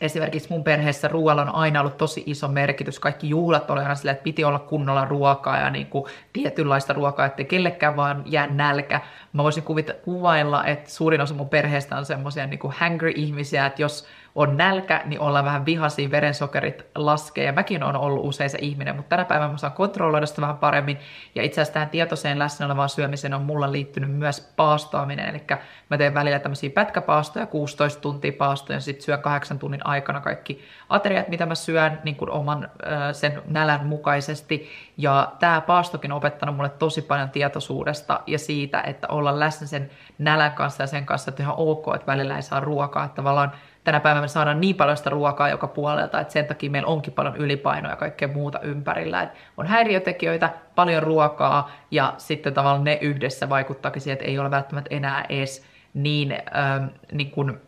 esimerkiksi 0.00 0.48
mun 0.50 0.64
perheessä 0.64 1.08
ruoalla 1.08 1.42
on 1.42 1.54
aina 1.54 1.80
ollut 1.80 1.96
tosi 1.96 2.22
iso 2.26 2.48
merkitys. 2.48 3.00
Kaikki 3.00 3.28
juhlat 3.28 3.70
oli 3.70 3.80
aina 3.80 3.94
sillä, 3.94 4.12
että 4.12 4.22
piti 4.22 4.44
olla 4.44 4.58
kunnolla 4.58 5.04
ruokaa 5.04 5.58
ja 5.58 5.70
niin 5.70 5.86
kuin 5.86 6.04
tietynlaista 6.32 6.92
ruokaa, 6.92 7.26
ettei 7.26 7.44
kellekään 7.44 7.96
vaan 7.96 8.22
jää 8.26 8.46
nälkä. 8.46 9.00
Mä 9.32 9.42
voisin 9.42 9.62
kuvita, 9.62 9.92
kuvailla, 9.92 10.64
että 10.64 10.90
suurin 10.90 11.20
osa 11.20 11.34
mun 11.34 11.48
perheestä 11.48 11.96
on 11.96 12.04
semmoisia 12.04 12.46
niin 12.46 12.60
hangry-ihmisiä, 12.68 13.66
että 13.66 13.82
jos 13.82 14.08
on 14.34 14.56
nälkä, 14.56 15.02
niin 15.04 15.20
ollaan 15.20 15.44
vähän 15.44 15.66
vihaisia, 15.66 16.10
verensokerit 16.10 16.86
laskee, 16.94 17.44
ja 17.44 17.52
mäkin 17.52 17.82
on 17.82 17.96
ollut 17.96 18.24
usein 18.26 18.50
se 18.50 18.58
ihminen, 18.60 18.96
mutta 18.96 19.08
tänä 19.08 19.24
päivänä 19.24 19.52
mä 19.52 19.58
saan 19.58 19.72
kontrolloida 19.72 20.26
sitä 20.26 20.40
vähän 20.40 20.56
paremmin, 20.56 20.98
ja 21.34 21.42
itse 21.42 21.60
asiassa 21.60 21.74
tähän 21.74 21.88
tietoiseen 21.88 22.38
läsnä 22.38 22.66
olevaan 22.66 22.88
syömiseen 22.88 23.34
on 23.34 23.42
mulla 23.42 23.72
liittynyt 23.72 24.10
myös 24.10 24.52
paastoaminen, 24.56 25.28
eli 25.28 25.42
mä 25.90 25.98
teen 25.98 26.14
välillä 26.14 26.38
tämmöisiä 26.38 26.70
pätkäpaastoja, 26.70 27.46
16 27.46 28.00
tuntia 28.00 28.32
paastoja, 28.32 28.76
ja 28.76 28.80
sitten 28.80 29.04
syön 29.04 29.22
kahdeksan 29.22 29.58
tunnin 29.58 29.86
aikana 29.88 30.20
kaikki 30.20 30.64
ateriat, 30.88 31.28
mitä 31.28 31.46
mä 31.46 31.54
syön 31.54 31.98
niin 32.04 32.16
kuin 32.16 32.30
oman 32.30 32.70
sen 33.12 33.42
nälän 33.46 33.86
mukaisesti, 33.86 34.68
ja 34.96 35.32
tämä 35.38 35.60
paastokin 35.60 36.12
on 36.12 36.18
opettanut 36.18 36.56
mulle 36.56 36.68
tosi 36.68 37.02
paljon 37.02 37.30
tietoisuudesta 37.30 38.20
ja 38.26 38.38
siitä, 38.38 38.80
että 38.80 39.06
olla 39.08 39.40
läsnä 39.40 39.66
sen 39.66 39.90
nälän 40.18 40.52
kanssa 40.52 40.82
ja 40.82 40.86
sen 40.86 41.06
kanssa, 41.06 41.30
että 41.30 41.42
ihan 41.42 41.54
ok, 41.56 41.86
että 41.94 42.06
välillä 42.06 42.36
ei 42.36 42.42
saa 42.42 42.60
ruokaa, 42.60 43.04
että 43.04 43.16
tavallaan 43.16 43.52
tänä 43.84 44.00
päivänä 44.00 44.20
me 44.20 44.28
saadaan 44.28 44.60
niin 44.60 44.76
paljon 44.76 44.96
sitä 44.96 45.10
ruokaa 45.10 45.48
joka 45.48 45.66
puolelta, 45.66 46.20
että 46.20 46.32
sen 46.32 46.46
takia 46.46 46.70
meillä 46.70 46.88
onkin 46.88 47.12
paljon 47.12 47.36
ylipainoa 47.36 47.90
ja 47.90 47.96
kaikkea 47.96 48.28
muuta 48.28 48.60
ympärillä. 48.60 49.22
Että 49.22 49.38
on 49.56 49.66
häiriötekijöitä, 49.66 50.50
paljon 50.74 51.02
ruokaa 51.02 51.70
ja 51.90 52.14
sitten 52.18 52.54
tavallaan 52.54 52.84
ne 52.84 52.98
yhdessä 53.00 53.48
vaikuttaakin 53.48 54.02
siihen, 54.02 54.14
että 54.14 54.24
ei 54.24 54.38
ole 54.38 54.50
välttämättä 54.50 54.94
enää 54.94 55.24
edes 55.28 55.66
niin, 55.94 56.32
ähm, 56.32 56.84
niin 57.12 57.30
kuin 57.30 57.60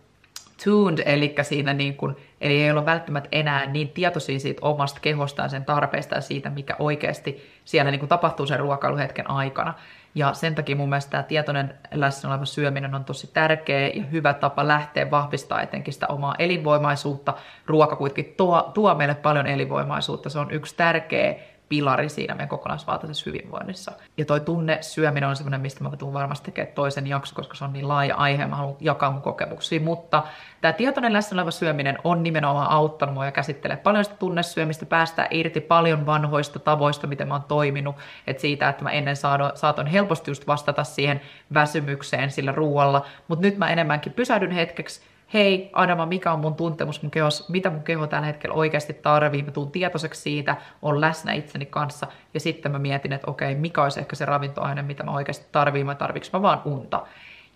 tuned, 0.65 1.03
eli 1.07 1.35
siinä 1.43 1.73
niin 1.75 1.97
kuin, 1.97 2.17
eli 2.41 2.63
ei 2.63 2.71
ole 2.71 2.87
välttämättä 2.87 3.29
enää 3.33 3.67
niin 3.67 3.89
tietoisia 3.89 4.41
siitä 4.41 4.61
omasta 4.63 5.01
kehostaan, 5.01 5.51
sen 5.51 5.65
tarpeista 5.65 6.15
ja 6.15 6.21
siitä, 6.21 6.51
mikä 6.51 6.77
oikeasti 6.79 7.51
siellä 7.65 7.91
niin 7.91 7.99
kuin 7.99 8.09
tapahtuu 8.09 8.47
sen 8.47 8.59
ruokailuhetken 8.59 9.31
aikana. 9.31 9.75
Ja 10.15 10.33
sen 10.33 10.55
takia 10.55 10.77
mun 10.77 10.89
mielestä 10.89 11.11
tämä 11.11 11.23
tietoinen 11.23 11.75
läsnä 11.93 12.31
oleva 12.31 12.45
syöminen 12.45 12.95
on 12.95 13.05
tosi 13.05 13.27
tärkeä 13.27 13.89
ja 13.89 14.03
hyvä 14.03 14.35
tapa 14.35 14.69
lähteä 14.69 15.11
vahvistaa 15.11 15.63
etenkin 15.63 15.95
sitä 15.95 16.07
omaa 16.07 16.35
elinvoimaisuutta. 16.39 17.35
Ruoka 17.67 17.97
kuitenkin 17.97 18.35
tuo, 18.37 18.71
tuo 18.75 18.95
meille 18.95 19.15
paljon 19.15 19.47
elinvoimaisuutta. 19.47 20.31
Se 20.31 20.39
on 20.39 20.51
yksi 20.51 20.77
tärkeä 20.77 21.35
pilari 21.71 22.09
siinä 22.09 22.35
meidän 22.35 22.49
kokonaisvaltaisessa 22.49 23.31
hyvinvoinnissa. 23.31 23.93
Ja 24.17 24.25
toi 24.25 24.41
tunne 24.41 24.79
syöminen 24.81 25.29
on 25.29 25.37
semmoinen, 25.37 25.61
mistä 25.61 25.85
mä 25.85 25.97
tulen 25.97 26.15
varmasti 26.15 26.45
tekemään 26.45 26.75
toisen 26.75 27.07
jakson, 27.07 27.37
koska 27.37 27.55
se 27.55 27.65
on 27.65 27.73
niin 27.73 27.89
laaja 27.89 28.17
aihe, 28.17 28.47
mä 28.47 28.57
haluan 28.57 28.77
jakaa 28.81 29.11
mun 29.11 29.23
kokemuksia, 29.23 29.81
mutta 29.81 30.23
tämä 30.61 30.73
tietoinen 30.73 31.13
läsnä 31.13 31.35
oleva 31.35 31.51
syöminen 31.51 31.99
on 32.05 32.23
nimenomaan 32.23 32.71
auttanut 32.71 33.15
mua 33.15 33.25
ja 33.25 33.33
käsittelee 33.33 33.77
paljon 33.77 34.05
sitä 34.05 34.17
tunnesyömistä, 34.17 34.87
päästää 34.87 35.29
irti 35.31 35.61
paljon 35.61 36.07
vanhoista 36.07 36.59
tavoista, 36.59 37.07
miten 37.07 37.29
mä 37.29 37.35
oon 37.35 37.45
toiminut, 37.49 37.97
että 38.27 38.41
siitä, 38.41 38.69
että 38.69 38.85
mä 38.85 38.91
ennen 38.91 39.17
saatoin 39.55 39.87
helposti 39.87 40.31
just 40.31 40.47
vastata 40.47 40.85
siihen 40.85 41.21
väsymykseen 41.55 42.31
sillä 42.31 42.53
ruoalla, 42.53 43.07
mutta 43.29 43.43
nyt 43.43 43.59
mä 43.59 43.71
enemmänkin 43.71 44.13
pysähdyn 44.13 44.51
hetkeksi, 44.51 45.10
hei 45.35 45.71
Adama, 45.73 46.07
mikä 46.07 46.33
on 46.33 46.41
mun 46.41 46.55
tuntemus 46.55 47.03
mun 47.03 47.11
kehos, 47.11 47.49
mitä 47.49 47.71
mun 47.71 47.83
keho 47.83 48.07
tällä 48.07 48.27
hetkellä 48.27 48.55
oikeasti 48.55 48.95
tarvii, 48.95 49.43
mä 49.43 49.51
tuun 49.51 49.73
tietoiseksi 49.73 50.23
siitä, 50.23 50.57
on 50.83 51.01
läsnä 51.01 51.33
itseni 51.33 51.67
kanssa. 51.67 52.07
Ja 52.35 52.41
sitten 52.41 52.73
mä 52.73 52.79
mietin, 52.79 53.13
että 53.13 53.31
okei, 53.31 53.55
mikä 53.55 53.83
olisi 53.83 54.01
ehkä 54.01 54.17
se 54.17 54.25
ravintoaine, 54.25 54.83
mitä 54.83 55.03
mä 55.03 55.11
oikeasti 55.11 55.47
tarviin, 55.53 55.87
mä 55.87 55.95
tarviks 55.95 56.33
mä 56.33 56.43
vaan 56.43 56.63
unta. 56.65 57.07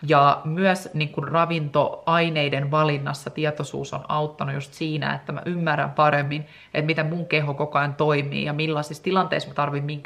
Ja 0.09 0.41
myös 0.45 0.91
niin 0.95 1.09
kuin 1.09 1.29
ravintoaineiden 1.29 2.71
valinnassa 2.71 3.31
tietoisuus 3.31 3.95
on 3.95 4.05
auttanut 4.09 4.55
just 4.55 4.73
siinä, 4.73 5.15
että 5.15 5.33
mä 5.33 5.43
ymmärrän 5.47 5.91
paremmin, 5.91 6.47
että 6.75 6.87
miten 6.87 7.07
mun 7.07 7.27
keho 7.27 7.55
koko 7.55 7.79
ajan 7.79 7.95
toimii 7.95 8.45
ja 8.45 8.53
millaisissa 8.53 9.03
tilanteissa 9.03 9.49
mä 9.49 9.55
tarvin 9.55 10.03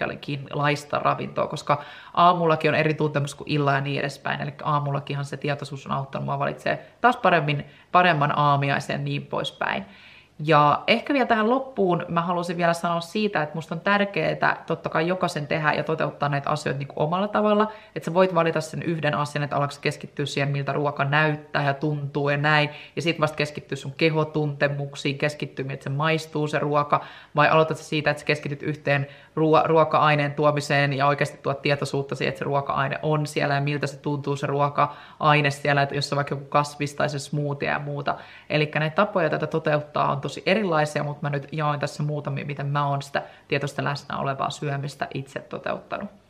laista 0.50 0.98
ravintoa, 0.98 1.46
koska 1.46 1.82
aamullakin 2.14 2.70
on 2.70 2.74
eri 2.74 2.94
tuntemus 2.94 3.34
kuin 3.34 3.50
illa 3.50 3.72
ja 3.72 3.80
niin 3.80 4.00
edespäin. 4.00 4.40
Eli 4.40 4.54
aamullakinhan 4.62 5.24
se 5.24 5.36
tietoisuus 5.36 5.86
on 5.86 5.92
auttanut 5.92 6.24
mua 6.24 6.38
valitsee 6.38 6.86
taas 7.00 7.16
paremmin, 7.16 7.64
paremman 7.92 8.38
aamiaisen 8.38 8.94
ja 8.94 8.98
niin 8.98 9.26
poispäin. 9.26 9.84
Ja 10.44 10.82
ehkä 10.86 11.12
vielä 11.12 11.26
tähän 11.26 11.50
loppuun 11.50 12.04
mä 12.08 12.22
haluaisin 12.22 12.56
vielä 12.56 12.72
sanoa 12.72 13.00
siitä, 13.00 13.42
että 13.42 13.54
musta 13.54 13.74
on 13.74 13.80
tärkeää 13.80 14.64
totta 14.66 14.88
kai 14.88 15.08
jokaisen 15.08 15.46
tehdä 15.46 15.72
ja 15.72 15.84
toteuttaa 15.84 16.28
näitä 16.28 16.50
asioita 16.50 16.78
niin 16.78 16.88
kuin 16.88 16.98
omalla 16.98 17.28
tavalla. 17.28 17.72
Että 17.94 18.04
sä 18.04 18.14
voit 18.14 18.34
valita 18.34 18.60
sen 18.60 18.82
yhden 18.82 19.14
asian, 19.14 19.42
että 19.42 19.56
alatko 19.56 19.76
keskittyä 19.80 20.26
siihen, 20.26 20.48
miltä 20.48 20.72
ruoka 20.72 21.04
näyttää 21.04 21.64
ja 21.64 21.74
tuntuu 21.74 22.30
ja 22.30 22.36
näin. 22.36 22.70
Ja 22.96 23.02
sitten 23.02 23.20
vasta 23.20 23.36
keskittyä 23.36 23.76
sun 23.76 23.92
kehotuntemuksiin, 23.96 25.18
keskittyä, 25.18 25.64
että 25.68 25.84
se 25.84 25.90
maistuu 25.90 26.48
se 26.48 26.58
ruoka. 26.58 27.04
Vai 27.36 27.48
aloitat 27.48 27.76
siitä, 27.76 28.10
että 28.10 28.20
sä 28.20 28.26
keskityt 28.26 28.62
yhteen 28.62 29.06
ruo- 29.38 29.66
ruoka-aineen 29.66 30.34
tuomiseen 30.34 30.92
ja 30.92 31.06
oikeasti 31.06 31.38
tuot 31.42 31.62
tietoisuutta 31.62 32.14
siihen, 32.14 32.28
että 32.28 32.38
se 32.38 32.44
ruoka-aine 32.44 32.98
on 33.02 33.26
siellä 33.26 33.54
ja 33.54 33.60
miltä 33.60 33.86
se 33.86 33.96
tuntuu 33.96 34.36
se 34.36 34.46
ruoka-aine 34.46 35.50
siellä, 35.50 35.82
että 35.82 35.94
jos 35.94 36.12
on 36.12 36.16
vaikka 36.16 36.34
joku 36.34 36.44
kasvis 36.44 36.94
tai 36.94 37.08
se 37.08 37.18
smoothie 37.18 37.68
ja 37.68 37.78
muuta. 37.78 38.16
Eli 38.50 38.70
näitä 38.74 38.96
tapoja 38.96 39.30
tätä 39.30 39.46
toteuttaa 39.46 40.12
on 40.12 40.20
tosi 40.20 40.42
erilaisia, 40.46 41.04
mutta 41.04 41.22
mä 41.22 41.30
nyt 41.30 41.48
jaoin 41.52 41.80
tässä 41.80 42.02
muutamia, 42.02 42.46
miten 42.46 42.66
mä 42.66 42.88
oon 42.88 43.02
sitä 43.02 43.22
tietoista 43.48 43.84
läsnä 43.84 44.18
olevaa 44.18 44.50
syömistä 44.50 45.08
itse 45.14 45.40
toteuttanut. 45.40 46.27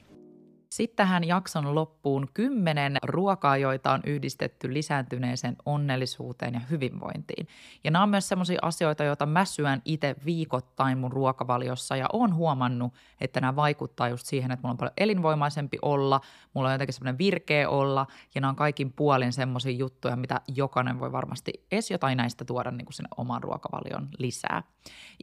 Sitten 0.70 0.96
tähän 0.96 1.24
jakson 1.24 1.74
loppuun 1.74 2.28
kymmenen 2.35 2.96
ruokaa, 3.02 3.57
joita 3.57 3.92
on 3.92 4.00
yhdistetty 4.07 4.74
lisääntyneeseen 4.74 5.57
onnellisuuteen 5.66 6.54
ja 6.54 6.61
hyvinvointiin. 6.61 7.48
Ja 7.85 7.90
nämä 7.90 8.02
on 8.02 8.09
myös 8.09 8.28
sellaisia 8.28 8.59
asioita, 8.62 9.04
joita 9.04 9.26
mä 9.26 9.44
syön 9.44 9.83
itse 9.85 10.16
viikoittain 10.24 10.98
mun 10.98 11.12
ruokavaliossa 11.12 11.96
ja 11.96 12.07
on 12.12 12.35
huomannut, 12.35 12.94
että 13.20 13.40
nämä 13.40 13.57
vaikuttaa 13.57 14.09
just 14.09 14.26
siihen, 14.26 14.50
että 14.50 14.62
mulla 14.62 14.72
on 14.72 14.76
paljon 14.76 14.92
elinvoimaisempi 14.96 15.78
olla, 15.83 16.20
mulla 16.54 16.68
on 16.68 16.74
jotenkin 16.74 16.94
semmoinen 16.94 17.18
virkeä 17.18 17.68
olla 17.68 18.07
ja 18.35 18.40
nämä 18.40 18.50
on 18.50 18.57
kaikin 18.57 18.92
puolin 18.92 19.33
semmoisia 19.33 19.72
juttuja, 19.72 20.16
mitä 20.16 20.40
jokainen 20.54 21.00
voi 21.00 21.12
varmasti 21.12 21.52
edes 21.72 21.90
jotain 21.90 22.16
näistä 22.16 22.44
tuoda 22.44 22.70
niin 22.70 22.87
kuin 22.87 22.94
sinne 22.94 23.09
oman 23.16 23.42
ruokavalion 23.42 24.09
lisää. 24.18 24.62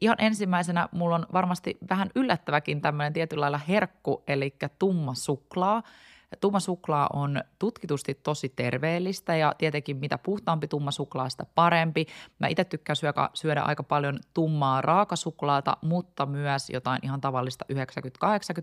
Ihan 0.01 0.17
ensimmäisenä 0.19 0.89
mulla 0.91 1.15
on 1.15 1.25
varmasti 1.33 1.77
vähän 1.89 2.09
yllättäväkin 2.15 2.81
tämmöinen 2.81 3.13
tietyllä 3.13 3.41
lailla 3.41 3.57
herkku, 3.57 4.23
eli 4.27 4.55
tumma 4.79 5.13
suklaa. 5.13 5.83
Tumma 6.41 6.59
suklaa 6.59 7.09
on 7.13 7.41
tutkitusti 7.59 8.13
tosi 8.23 8.49
terveellistä 8.49 9.35
ja 9.35 9.53
tietenkin 9.57 9.97
mitä 9.97 10.17
puhtaampi 10.17 10.67
tumma 10.67 10.91
suklaa, 10.91 11.29
sitä 11.29 11.45
parempi. 11.55 12.05
Mä 12.39 12.47
itse 12.47 12.63
tykkään 12.63 12.95
syödä, 12.95 13.29
syödä 13.33 13.61
aika 13.61 13.83
paljon 13.83 14.19
tummaa 14.33 14.81
raakasuklaata, 14.81 15.77
mutta 15.81 16.25
myös 16.25 16.69
jotain 16.69 16.99
ihan 17.03 17.21
tavallista 17.21 17.65
90-80 17.73 17.77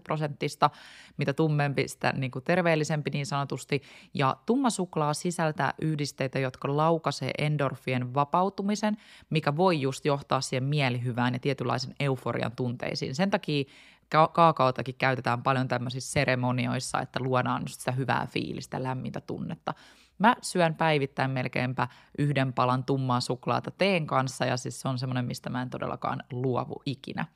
prosenttista, 0.05 0.71
mitä 1.17 1.33
tummempi, 1.33 1.89
sitä 1.89 2.13
niin 2.17 2.31
kuin 2.31 2.45
terveellisempi 2.45 3.11
niin 3.11 3.27
sanotusti. 3.27 3.83
Ja 4.15 4.37
tumma 4.47 4.71
suklaa 4.71 5.15
sisältää 5.15 5.75
yhdisteitä, 5.83 6.39
jotka 6.39 6.77
laukaisee 6.77 7.31
endorfien 7.39 8.15
vapautumisen, 8.15 8.97
mikä 9.31 9.57
voi 9.57 9.81
just 9.81 10.05
johtaa 10.05 10.41
siihen 10.41 10.65
mielihyvään 10.65 11.35
ja 11.35 11.41
tietynlaisen 11.41 11.95
euforian 12.01 12.53
tunteisiin. 12.57 13.15
Sen 13.15 13.31
takia 13.31 13.65
kaakaotakin 14.33 14.95
käytetään 14.95 15.43
paljon 15.43 15.69
tämmöisissä 15.69 16.13
seremonioissa, 16.13 17.01
että 17.01 17.21
luodaan 17.21 17.63
just 17.63 17.79
sitä 17.79 17.93
hyvää 17.93 18.27
fiilistä, 18.31 18.83
lämmintä 18.83 19.21
tunnetta. 19.21 19.75
Mä 20.19 20.37
syön 20.43 20.75
päivittäin 20.75 21.31
melkeinpä 21.31 21.89
yhden 22.19 22.53
palan 22.53 22.85
tummaa 22.85 23.21
suklaata 23.21 23.71
teen 23.71 24.07
kanssa 24.07 24.45
ja 24.45 24.57
siis 24.57 24.81
se 24.81 24.89
on 24.89 24.99
semmoinen, 24.99 25.25
mistä 25.25 25.51
mä 25.51 25.63
en 25.63 25.71
todellakaan 25.71 26.23
luovu 26.33 26.83
ikinä. 26.87 27.27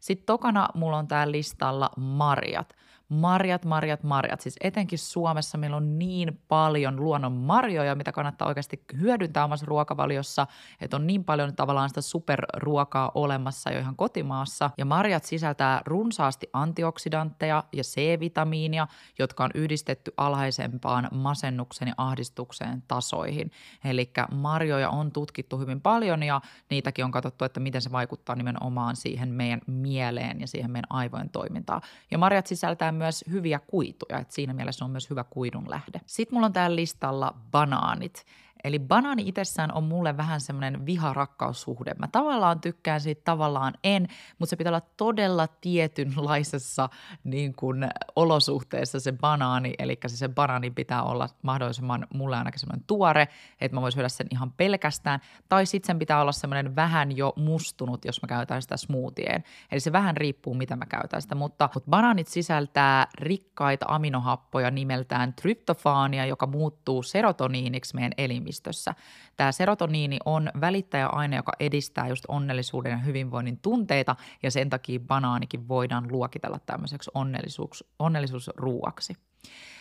Sitten 0.00 0.26
tokana 0.26 0.68
mulla 0.74 0.98
on 0.98 1.08
täällä 1.08 1.32
listalla 1.32 1.90
marjat– 1.96 2.74
marjat, 3.08 3.64
marjat, 3.64 4.02
marjat. 4.02 4.40
Siis 4.40 4.56
etenkin 4.60 4.98
Suomessa 4.98 5.58
meillä 5.58 5.76
on 5.76 5.98
niin 5.98 6.40
paljon 6.48 6.96
luonnon 6.96 7.32
marjoja, 7.32 7.94
mitä 7.94 8.12
kannattaa 8.12 8.48
oikeasti 8.48 8.84
hyödyntää 9.00 9.44
omassa 9.44 9.66
ruokavaliossa, 9.66 10.46
että 10.80 10.96
on 10.96 11.06
niin 11.06 11.24
paljon 11.24 11.56
tavallaan 11.56 11.88
sitä 11.88 12.00
superruokaa 12.00 13.12
olemassa 13.14 13.70
jo 13.70 13.78
ihan 13.78 13.96
kotimaassa. 13.96 14.70
Ja 14.78 14.84
marjat 14.84 15.24
sisältää 15.24 15.82
runsaasti 15.86 16.50
antioksidantteja 16.52 17.64
ja 17.72 17.82
C-vitamiinia, 17.82 18.86
jotka 19.18 19.44
on 19.44 19.50
yhdistetty 19.54 20.12
alhaisempaan 20.16 21.08
masennuksen 21.12 21.88
ja 21.88 21.94
ahdistuksen 21.96 22.82
tasoihin. 22.88 23.50
Eli 23.84 24.10
marjoja 24.30 24.90
on 24.90 25.12
tutkittu 25.12 25.58
hyvin 25.58 25.80
paljon 25.80 26.22
ja 26.22 26.40
niitäkin 26.70 27.04
on 27.04 27.10
katsottu, 27.10 27.44
että 27.44 27.60
miten 27.60 27.82
se 27.82 27.92
vaikuttaa 27.92 28.36
nimenomaan 28.36 28.96
siihen 28.96 29.28
meidän 29.28 29.60
mieleen 29.66 30.40
ja 30.40 30.46
siihen 30.46 30.70
meidän 30.70 30.86
aivojen 30.90 31.30
toimintaan. 31.30 31.82
Ja 32.10 32.18
marjat 32.18 32.46
sisältää 32.46 32.97
myös 32.98 33.24
hyviä 33.30 33.58
kuituja, 33.58 34.18
että 34.18 34.34
siinä 34.34 34.54
mielessä 34.54 34.84
on 34.84 34.90
myös 34.90 35.10
hyvä 35.10 35.24
kuidun 35.24 35.70
lähde. 35.70 36.00
Sitten 36.06 36.36
mulla 36.36 36.46
on 36.46 36.52
täällä 36.52 36.76
listalla 36.76 37.34
banaanit. 37.50 38.24
Eli 38.64 38.78
banaani 38.78 39.22
itsessään 39.26 39.74
on 39.74 39.84
mulle 39.84 40.16
vähän 40.16 40.40
semmoinen 40.40 40.86
viharakkaussuhde. 40.86 41.94
Mä 41.98 42.08
tavallaan 42.08 42.60
tykkään 42.60 43.00
siitä, 43.00 43.22
tavallaan 43.24 43.74
en, 43.84 44.08
mutta 44.38 44.50
se 44.50 44.56
pitää 44.56 44.70
olla 44.70 44.86
todella 44.96 45.46
tietynlaisessa 45.46 46.88
niin 47.24 47.54
kuin, 47.54 47.88
olosuhteessa 48.16 49.00
se 49.00 49.12
banaani. 49.12 49.74
Eli 49.78 49.98
se, 50.06 50.16
se 50.16 50.28
banaani 50.28 50.70
pitää 50.70 51.02
olla 51.02 51.28
mahdollisimman, 51.42 52.06
mulle 52.14 52.36
ainakin 52.36 52.60
semmoinen 52.60 52.84
tuore, 52.86 53.28
että 53.60 53.76
mä 53.76 53.80
voin 53.80 53.92
syödä 53.92 54.08
sen 54.08 54.26
ihan 54.30 54.52
pelkästään. 54.52 55.20
Tai 55.48 55.66
sitten 55.66 55.86
sen 55.86 55.98
pitää 55.98 56.20
olla 56.20 56.32
semmoinen 56.32 56.76
vähän 56.76 57.16
jo 57.16 57.32
mustunut, 57.36 58.04
jos 58.04 58.22
mä 58.22 58.28
käytän 58.28 58.62
sitä 58.62 58.76
smoothieen. 58.76 59.44
Eli 59.72 59.80
se 59.80 59.92
vähän 59.92 60.16
riippuu, 60.16 60.54
mitä 60.54 60.76
mä 60.76 60.86
käytän 60.86 61.22
sitä. 61.22 61.34
Mutta, 61.34 61.68
mutta 61.74 61.90
banaanit 61.90 62.28
sisältää 62.28 63.06
rikkaita 63.18 63.86
aminohappoja 63.88 64.70
nimeltään 64.70 65.34
tryptofaania, 65.34 66.26
joka 66.26 66.46
muuttuu 66.46 67.02
serotoniiniksi 67.02 67.94
meidän 67.94 68.12
elimistä 68.18 68.47
elimistössä. 68.48 68.94
Tämä 69.36 69.52
serotoniini 69.52 70.18
on 70.24 70.50
välittäjäaine, 70.60 71.36
joka 71.36 71.52
edistää 71.60 72.08
just 72.08 72.24
onnellisuuden 72.28 72.90
ja 72.90 72.98
hyvinvoinnin 72.98 73.58
tunteita 73.58 74.16
ja 74.42 74.50
sen 74.50 74.70
takia 74.70 75.00
banaanikin 75.00 75.68
voidaan 75.68 76.12
luokitella 76.12 76.58
tämmöiseksi 76.66 77.10
onnellisuus, 77.14 77.84
onnellisuusruuaksi. 77.98 79.14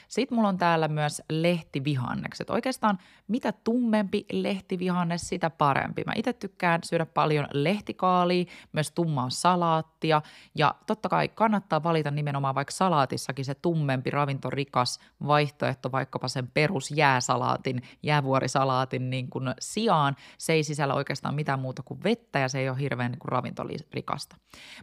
Sitten 0.08 0.36
mulla 0.36 0.50
on 0.50 0.58
täällä 0.58 0.88
myös 0.88 1.22
lehtivihannekset. 1.30 2.50
Oikeastaan 2.50 3.00
mitä 3.28 3.52
tummempi 3.52 4.26
lehtivihannes, 4.32 5.22
sitä 5.22 5.50
parempi. 5.50 6.04
Mä 6.06 6.14
itse 6.16 6.34
tykkään 6.34 6.82
syödä 6.84 7.06
paljon 7.06 7.48
lehtikaalia, 7.54 8.46
myös 8.74 8.92
tummaa 8.92 9.30
salaattia 9.30 10.22
ja 10.56 10.76
totta 10.88 11.10
kai 11.10 11.28
kannattaa 11.28 11.84
valita 11.84 12.12
nimenomaan 12.12 12.56
vaikka 12.56 12.72
salaatissakin 12.72 13.46
se 13.46 13.56
tummempi 13.56 14.12
ravintorikas 14.12 15.00
vaihtoehto 15.28 15.92
vaikkapa 15.92 16.28
sen 16.28 16.48
perusjääsalaatin, 16.48 17.82
jäävuorisalaatin 18.04 19.10
niin 19.10 19.30
kuin 19.30 19.54
sijaan. 19.60 20.16
Se 20.38 20.54
ei 20.54 20.64
sisällä 20.64 20.94
oikeastaan 20.94 21.36
mitään 21.36 21.60
muuta 21.60 21.84
kuin 21.84 22.04
vettä 22.04 22.40
ja 22.40 22.50
se 22.50 22.60
ei 22.60 22.70
ole 22.70 22.80
hirveän 22.80 23.12
niin 23.12 23.20
kuin 23.20 23.32
ravintorikasta. 23.32 24.36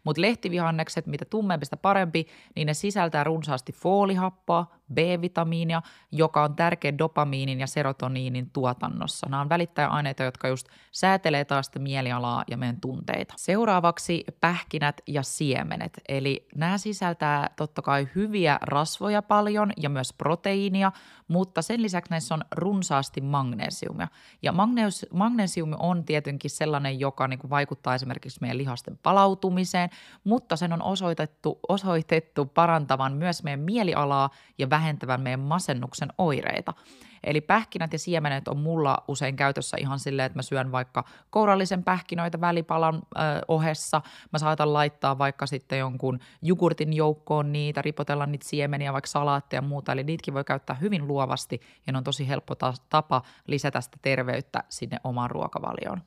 Mutta 0.04 0.22
lehtivihannekset, 0.22 1.06
mitä 1.06 1.24
tummempi 1.24 1.66
sitä 1.66 1.76
parempi, 1.76 2.26
niin 2.56 2.66
ne 2.66 2.74
sisältää 2.74 3.24
runsaasti 3.24 3.72
foolihappoa, 3.72 4.66
B-vitamiinia, 4.94 5.82
joka 6.12 6.42
on 6.42 6.56
tärkeä 6.56 6.98
dopamiinin 6.98 7.60
ja 7.60 7.66
serotoniinin 7.66 8.50
tuotannossa. 8.50 9.26
Nämä 9.30 9.40
on 9.40 9.48
välittäjäaineita, 9.48 10.22
jotka 10.22 10.48
just 10.48 10.68
säätelee 10.92 11.44
taas 11.44 11.66
sitä 11.66 11.78
mielialaa 11.78 12.44
ja 12.50 12.56
meidän 12.56 12.80
tunteita. 12.80 13.34
Seuraavaksi 13.36 14.24
pähkinät 14.40 15.00
ja 15.06 15.22
siemenet. 15.22 16.00
Eli 16.08 16.46
nämä 16.54 16.78
sisältää 16.78 17.50
totta 17.56 17.82
kai 17.82 18.08
hyviä 18.14 18.58
rasvoja 18.62 19.22
paljon 19.22 19.72
ja 19.76 19.88
myös 19.88 20.12
proteiinia, 20.12 20.92
mutta 21.28 21.62
sen 21.62 21.82
lisäksi 21.82 22.10
näissä 22.10 22.34
on 22.34 22.44
runsaasti 22.56 23.20
magnesiumia. 23.20 24.08
Ja 24.42 24.52
magneus, 24.52 25.06
magnesiumi 25.12 25.76
on 25.78 26.04
tietenkin 26.04 26.50
sellainen, 26.50 27.00
joka 27.00 27.28
niin 27.28 27.50
vaikuttaa 27.50 27.94
esimerkiksi 27.94 28.38
meidän 28.40 28.58
lihasten 28.58 28.98
palautumiseen, 29.02 29.90
mutta 30.24 30.56
sen 30.56 30.72
on 30.72 30.82
osoitettu, 30.82 31.58
osoitettu 31.68 32.46
parantavan 32.46 33.12
myös 33.12 33.42
meidän 33.42 33.60
mielialaa 33.60 34.30
ja 34.58 34.70
vähentävän 34.84 35.20
meidän 35.20 35.40
masennuksen 35.40 36.08
oireita. 36.18 36.74
Eli 37.24 37.40
pähkinät 37.40 37.92
ja 37.92 37.98
siemenet 37.98 38.48
on 38.48 38.56
mulla 38.56 39.04
usein 39.08 39.36
käytössä 39.36 39.76
ihan 39.80 39.98
silleen, 39.98 40.26
että 40.26 40.38
mä 40.38 40.42
syön 40.42 40.72
vaikka 40.72 41.04
kourallisen 41.30 41.84
pähkinöitä 41.84 42.40
välipalan 42.40 42.94
ö, 42.94 43.18
ohessa. 43.48 44.02
Mä 44.32 44.38
saatan 44.38 44.72
laittaa 44.72 45.18
vaikka 45.18 45.46
sitten 45.46 45.78
jonkun 45.78 46.18
jogurtin 46.42 46.92
joukkoon 46.92 47.52
niitä, 47.52 47.82
ripotella 47.82 48.26
niitä 48.26 48.48
siemeniä, 48.48 48.92
vaikka 48.92 49.10
salaatteja 49.10 49.58
ja 49.58 49.68
muuta. 49.68 49.92
Eli 49.92 50.04
niitäkin 50.04 50.34
voi 50.34 50.44
käyttää 50.44 50.76
hyvin 50.76 51.08
luovasti 51.08 51.60
ja 51.86 51.92
ne 51.92 51.98
on 51.98 52.04
tosi 52.04 52.28
helppo 52.28 52.54
ta- 52.54 52.74
tapa 52.88 53.22
lisätä 53.46 53.80
sitä 53.80 53.96
terveyttä 54.02 54.64
sinne 54.68 54.96
omaan 55.04 55.30
ruokavalioon. 55.30 56.02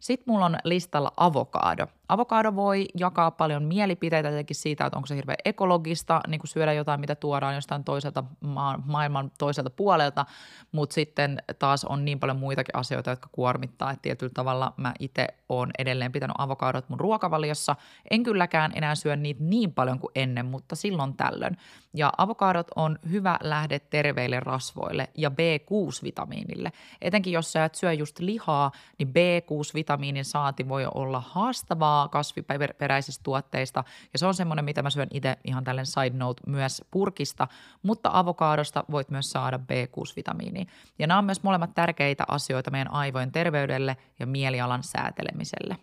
Sitten 0.00 0.32
mulla 0.32 0.46
on 0.46 0.56
listalla 0.64 1.12
avokaado. 1.16 1.86
Avokaado 2.08 2.54
voi 2.54 2.86
jakaa 2.98 3.30
paljon 3.30 3.62
mielipiteitä 3.62 4.28
tietenkin 4.28 4.56
siitä, 4.56 4.86
että 4.86 4.96
onko 4.96 5.06
se 5.06 5.16
hirveän 5.16 5.36
ekologista 5.44 6.20
niin 6.28 6.38
kuin 6.38 6.48
syödä 6.48 6.72
jotain, 6.72 7.00
mitä 7.00 7.14
tuodaan 7.14 7.54
jostain 7.54 7.84
toiselta 7.84 8.24
ma- 8.40 8.80
maailman 8.84 9.30
toiselta 9.38 9.70
puolelta, 9.70 10.26
mutta 10.72 10.94
sitten 10.94 11.42
taas 11.58 11.84
on 11.84 12.04
niin 12.04 12.20
paljon 12.20 12.38
muitakin 12.38 12.76
asioita, 12.76 13.10
jotka 13.10 13.28
kuormittaa, 13.32 13.90
että 13.90 14.02
tietyllä 14.02 14.32
tavalla 14.34 14.72
mä 14.76 14.92
itse 15.00 15.26
oon 15.48 15.70
edelleen 15.78 16.12
pitänyt 16.12 16.34
avokadot 16.38 16.88
mun 16.88 17.00
ruokavaliossa. 17.00 17.76
En 18.10 18.22
kylläkään 18.22 18.72
enää 18.74 18.94
syö 18.94 19.16
niitä 19.16 19.44
niin 19.44 19.72
paljon 19.72 19.98
kuin 19.98 20.12
ennen, 20.14 20.46
mutta 20.46 20.76
silloin 20.76 21.14
tällöin. 21.14 21.56
Ja 21.94 22.12
avokadot 22.18 22.66
on 22.76 22.98
hyvä 23.10 23.38
lähde 23.42 23.78
terveille 23.78 24.40
rasvoille 24.40 25.08
ja 25.14 25.30
B6-vitamiinille. 25.30 26.72
Etenkin 27.00 27.32
jos 27.32 27.52
sä 27.52 27.64
et 27.64 27.74
syö 27.74 27.92
just 27.92 28.18
lihaa, 28.18 28.72
niin 28.98 29.08
B6-vitamiinin 29.08 30.24
saati 30.24 30.68
voi 30.68 30.86
olla 30.94 31.20
haastavaa 31.20 31.93
kasviperäisistä 32.10 33.22
tuotteista. 33.22 33.84
Ja 34.12 34.18
se 34.18 34.26
on 34.26 34.34
semmoinen, 34.34 34.64
mitä 34.64 34.82
mä 34.82 34.90
syön 34.90 35.08
itse 35.10 35.36
ihan 35.44 35.64
tällainen 35.64 35.86
side 35.86 36.18
note 36.18 36.42
myös 36.46 36.82
purkista, 36.90 37.48
mutta 37.82 38.10
avokaadosta 38.12 38.84
voit 38.90 39.10
myös 39.10 39.30
saada 39.30 39.56
B6-vitamiinia. 39.56 40.64
Ja 40.98 41.06
nämä 41.06 41.18
on 41.18 41.24
myös 41.24 41.42
molemmat 41.42 41.74
tärkeitä 41.74 42.24
asioita 42.28 42.70
meidän 42.70 42.92
aivojen 42.92 43.32
terveydelle 43.32 43.96
ja 44.20 44.26
mielialan 44.26 44.82
säätelemiselle. 44.82 45.76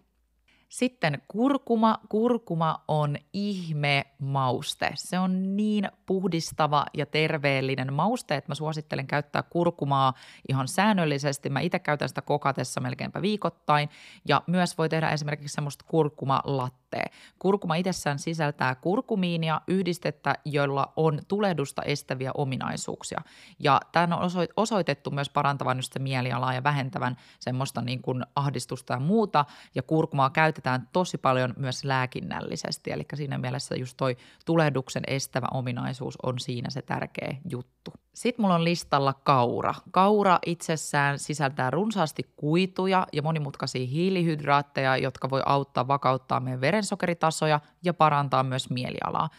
Sitten 0.72 1.22
kurkuma. 1.28 2.00
Kurkuma 2.10 2.84
on 2.88 3.16
ihme 3.34 4.06
mauste. 4.20 4.92
Se 4.96 5.20
on 5.20 5.58
niin 5.58 5.90
puhdistava 6.06 6.86
ja 6.94 7.06
terveellinen 7.06 7.94
mauste, 7.94 8.36
että 8.36 8.52
mä 8.52 8.56
suosittelen 8.56 9.08
käyttää 9.08 9.44
kurkumaa 9.44 10.14
ihan 10.50 10.68
säännöllisesti. 10.68 11.50
Mä 11.50 11.60
itse 11.60 11.80
käytän 11.80 12.10
sitä 12.10 12.22
kokatessa 12.22 12.82
melkeinpä 12.82 13.22
viikoittain 13.22 13.90
ja 14.28 14.42
myös 14.48 14.78
voi 14.78 14.90
tehdä 14.90 15.10
esimerkiksi 15.10 15.56
semmoista 15.56 15.86
kurkumalattea. 15.88 17.06
Kurkuma 17.40 17.76
itsessään 17.76 18.20
sisältää 18.20 18.76
kurkumiinia, 18.76 19.62
yhdistettä, 19.68 20.36
jolla 20.46 20.94
on 20.96 21.20
tulehdusta 21.28 21.82
estäviä 21.82 22.32
ominaisuuksia. 22.34 23.22
Ja 23.60 23.80
tämä 23.92 24.18
on 24.18 24.30
osoitettu 24.56 25.12
myös 25.12 25.30
parantavan 25.30 25.78
just 25.78 26.00
mielialaa 26.00 26.54
ja 26.54 26.64
vähentävän 26.64 27.18
semmoista 27.40 27.82
niin 27.82 28.02
kuin 28.02 28.26
ahdistusta 28.36 28.94
ja 28.94 29.00
muuta. 29.00 29.46
Ja 29.76 29.84
kurkumaa 29.84 30.30
käytetään 30.30 30.61
tosi 30.94 31.18
paljon 31.18 31.54
myös 31.58 31.84
lääkinnällisesti, 31.84 32.92
eli 32.92 33.06
siinä 33.14 33.38
mielessä 33.38 33.76
just 33.76 33.98
toi 33.98 34.18
tulehduksen 34.46 35.04
estävä 35.08 35.48
ominaisuus 35.54 36.18
on 36.24 36.40
siinä 36.40 36.70
se 36.70 36.82
tärkeä 36.82 37.36
juttu. 37.50 37.92
Sitten 38.14 38.44
mulla 38.44 38.56
on 38.56 38.64
listalla 38.64 39.14
kaura. 39.14 39.74
Kaura 39.92 40.40
itsessään 40.46 41.20
sisältää 41.20 41.70
runsaasti 41.70 42.34
kuituja 42.36 43.08
ja 43.14 43.22
monimutkaisia 43.22 43.88
hiilihydraatteja, 43.88 44.98
jotka 44.98 45.30
voi 45.30 45.42
auttaa 45.46 45.88
vakauttaa 45.88 46.40
meidän 46.40 46.62
verensokeritasoja 46.62 47.60
ja 47.84 47.94
parantaa 47.94 48.44
myös 48.44 48.70
mielialaa. 48.70 49.30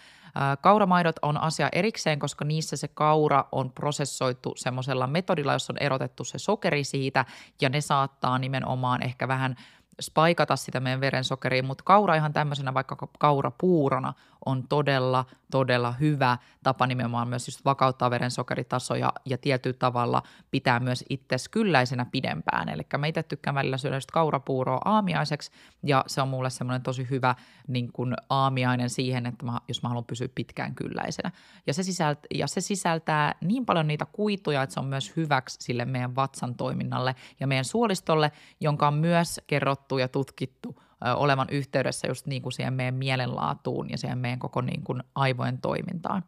Kauramaidot 0.61 1.17
on 1.23 1.41
asia 1.41 1.69
erikseen, 1.73 2.19
koska 2.19 2.45
niissä 2.45 2.77
se 2.77 2.89
kaura 2.89 3.45
on 3.53 3.73
prosessoitu 3.73 4.53
semmoisella 4.57 5.07
metodilla, 5.07 5.53
jossa 5.53 5.73
on 5.73 5.83
erotettu 5.83 6.25
se 6.25 6.39
sokeri 6.39 6.85
siitä 6.85 7.25
ja 7.61 7.69
ne 7.69 7.81
saattaa 7.81 8.39
nimenomaan 8.39 9.03
ehkä 9.03 9.29
vähän 9.29 9.57
spaikata 10.00 10.57
sitä 10.57 10.81
meidän 10.81 11.00
verensokeria, 11.00 11.62
mutta 11.62 11.85
kaura 11.85 12.14
ihan 12.14 12.33
tämmöisenä 12.33 12.74
vaikka 12.74 13.09
kaurapuurona 13.18 14.14
on 14.46 14.68
todella, 14.68 15.24
todella 15.50 15.92
hyvä 15.92 16.38
tapa 16.62 16.87
nimenomaan 16.87 17.28
myös 17.28 17.48
just 17.48 17.64
vakauttaa 17.64 18.11
verensokeritasoja 18.11 19.12
ja 19.24 19.38
tietyllä 19.38 19.76
tavalla 19.78 20.22
pitää 20.50 20.81
myös 20.81 21.05
itse 21.11 21.37
kylläisenä 21.50 22.07
pidempään. 22.12 22.68
Eli 22.68 22.83
mä 22.98 23.07
itse 23.07 23.22
tykkään 23.22 23.55
välillä 23.55 23.76
syödä 23.76 23.96
just 23.96 24.11
kaurapuuroa 24.11 24.81
aamiaiseksi 24.85 25.50
ja 25.83 26.05
se 26.07 26.22
on 26.22 26.28
mulle 26.28 26.50
semmoinen 26.50 26.83
tosi 26.83 27.07
hyvä 27.11 27.35
niin 27.68 27.92
kuin 27.92 28.14
aamiainen 28.31 28.90
siihen, 28.90 29.26
että 29.26 29.46
mä, 29.46 29.61
jos 29.68 29.83
mä 29.83 29.88
haluan 29.88 30.05
pysyä 30.05 30.28
pitkään 30.35 30.74
kylläisenä. 30.74 31.31
Ja 31.66 31.74
se, 31.74 31.83
sisältää, 31.83 32.26
ja 32.35 32.46
se 32.46 32.61
sisältää 32.61 33.35
niin 33.40 33.66
paljon 33.66 33.87
niitä 33.87 34.07
kuituja, 34.12 34.62
että 34.62 34.74
se 34.74 34.81
on 34.81 34.87
myös 34.87 35.16
hyväksi 35.16 35.57
sille 35.61 35.85
meidän 35.85 36.16
vatsan 36.16 36.55
toiminnalle 36.55 37.14
ja 37.40 37.46
meidän 37.46 37.64
suolistolle, 37.64 38.33
jonka 38.61 38.88
on 38.88 38.94
myös 38.94 39.40
kerrottu 39.46 39.98
ja 39.98 40.09
tutkittu– 40.09 40.76
olevan 41.17 41.49
yhteydessä 41.51 42.09
just 42.09 42.27
niin 42.27 42.43
kuin 42.43 42.53
siihen 42.53 42.75
meidän 42.75 42.95
mielenlaatuun 42.95 43.91
ja 43.91 43.99
siihen 43.99 44.19
meidän 44.19 44.38
koko 44.38 44.61
niin 44.61 44.85
kuin 44.85 45.03
aivojen 45.15 45.59
toimintaan. 45.59 46.25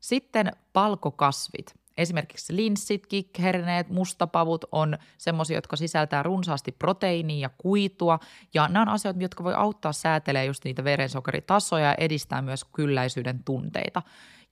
Sitten 0.00 0.52
palkokasvit. 0.72 1.74
Esimerkiksi 1.98 2.56
linssit, 2.56 3.06
kikherneet, 3.06 3.88
mustapavut 3.88 4.64
on 4.72 4.98
semmoisia, 5.18 5.56
jotka 5.56 5.76
sisältää 5.76 6.22
runsaasti 6.22 6.72
proteiinia 6.72 7.38
ja 7.38 7.50
kuitua. 7.58 8.18
Ja 8.54 8.68
nämä 8.68 8.82
on 8.82 8.88
asioita, 8.88 9.22
jotka 9.22 9.44
voi 9.44 9.54
auttaa 9.54 9.92
säätelemään 9.92 10.46
just 10.46 10.64
niitä 10.64 10.84
verensokeritasoja 10.84 11.86
ja 11.86 11.94
edistää 11.94 12.42
myös 12.42 12.64
kylläisyyden 12.64 13.44
tunteita. 13.44 14.02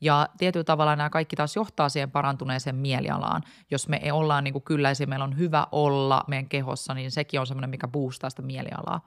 Ja 0.00 0.28
tietyllä 0.38 0.64
tavalla 0.64 0.96
nämä 0.96 1.10
kaikki 1.10 1.36
taas 1.36 1.56
johtaa 1.56 1.88
siihen 1.88 2.10
parantuneeseen 2.10 2.76
mielialaan. 2.76 3.42
Jos 3.70 3.88
me 3.88 4.12
ollaan 4.12 4.44
niin 4.44 4.52
kuin 4.52 4.64
kylläisiä, 4.64 5.06
meillä 5.06 5.24
on 5.24 5.38
hyvä 5.38 5.66
olla 5.72 6.24
meidän 6.26 6.48
kehossa, 6.48 6.94
niin 6.94 7.10
sekin 7.10 7.40
on 7.40 7.46
semmoinen, 7.46 7.70
mikä 7.70 7.88
boostaa 7.88 8.30
sitä 8.30 8.42
mielialaa. 8.42 9.00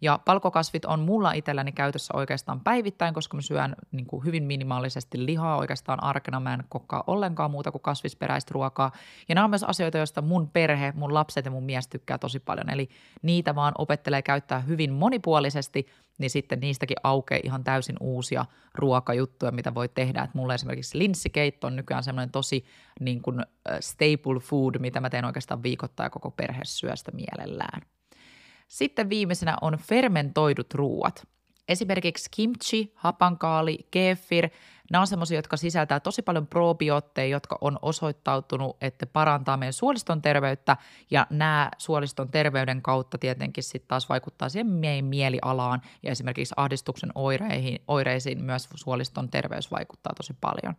Ja 0.00 0.18
palkokasvit 0.24 0.84
on 0.84 1.00
mulla 1.00 1.32
itselläni 1.32 1.72
käytössä 1.72 2.14
oikeastaan 2.16 2.60
päivittäin, 2.60 3.14
koska 3.14 3.36
mä 3.36 3.40
syön 3.40 3.76
niin 3.92 4.06
kuin 4.06 4.24
hyvin 4.24 4.44
minimaalisesti 4.44 5.26
lihaa 5.26 5.56
oikeastaan 5.56 6.02
arkena. 6.02 6.40
Mä 6.40 6.54
en 6.54 6.64
kokkaa 6.68 7.04
ollenkaan 7.06 7.50
muuta 7.50 7.72
kuin 7.72 7.82
kasvisperäistä 7.82 8.52
ruokaa. 8.52 8.92
Ja 9.28 9.34
nämä 9.34 9.44
on 9.44 9.50
myös 9.50 9.64
asioita, 9.64 9.98
joista 9.98 10.22
mun 10.22 10.50
perhe, 10.50 10.92
mun 10.96 11.14
lapset 11.14 11.44
ja 11.44 11.50
mun 11.50 11.64
mies 11.64 11.88
tykkää 11.88 12.18
tosi 12.18 12.40
paljon. 12.40 12.70
Eli 12.70 12.88
niitä 13.22 13.54
vaan 13.54 13.72
opettelee 13.78 14.22
käyttää 14.22 14.60
hyvin 14.60 14.92
monipuolisesti, 14.92 15.86
niin 16.18 16.30
sitten 16.30 16.60
niistäkin 16.60 16.96
aukeaa 17.02 17.40
ihan 17.44 17.64
täysin 17.64 17.96
uusia 18.00 18.44
ruokajuttuja, 18.74 19.52
mitä 19.52 19.74
voi 19.74 19.88
tehdä. 19.88 20.22
Että 20.22 20.38
mulla 20.38 20.54
esimerkiksi 20.54 20.98
linssikeitto 20.98 21.66
on 21.66 21.76
nykyään 21.76 22.04
semmoinen 22.04 22.30
tosi 22.30 22.64
niin 23.00 23.22
kuin 23.22 23.40
staple 23.80 24.40
food, 24.40 24.74
mitä 24.78 25.00
mä 25.00 25.10
teen 25.10 25.24
oikeastaan 25.24 25.62
viikoittain 25.62 26.10
koko 26.10 26.30
perhe 26.30 26.60
syö 26.64 26.96
sitä 26.96 27.12
mielellään. 27.12 27.82
Sitten 28.68 29.08
viimeisenä 29.08 29.56
on 29.60 29.78
fermentoidut 29.78 30.74
ruuat. 30.74 31.26
Esimerkiksi 31.68 32.28
kimchi, 32.30 32.92
hapankaali, 32.94 33.78
kefir, 33.90 34.48
nämä 34.90 35.00
on 35.00 35.06
sellaisia, 35.06 35.38
jotka 35.38 35.56
sisältää 35.56 36.00
tosi 36.00 36.22
paljon 36.22 36.46
probiootteja, 36.46 37.28
jotka 37.28 37.58
on 37.60 37.78
osoittautunut, 37.82 38.76
että 38.80 39.06
parantaa 39.06 39.56
meidän 39.56 39.72
suoliston 39.72 40.22
terveyttä 40.22 40.76
ja 41.10 41.26
nämä 41.30 41.70
suoliston 41.78 42.30
terveyden 42.30 42.82
kautta 42.82 43.18
tietenkin 43.18 43.64
sitten 43.64 43.88
taas 43.88 44.08
vaikuttaa 44.08 44.48
siihen 44.48 44.66
meidän 44.66 45.04
mielialaan 45.04 45.82
ja 46.02 46.10
esimerkiksi 46.10 46.54
ahdistuksen 46.56 47.10
oireihin, 47.14 47.82
oireisiin 47.88 48.44
myös 48.44 48.68
suoliston 48.74 49.30
terveys 49.30 49.70
vaikuttaa 49.70 50.12
tosi 50.16 50.34
paljon. 50.40 50.74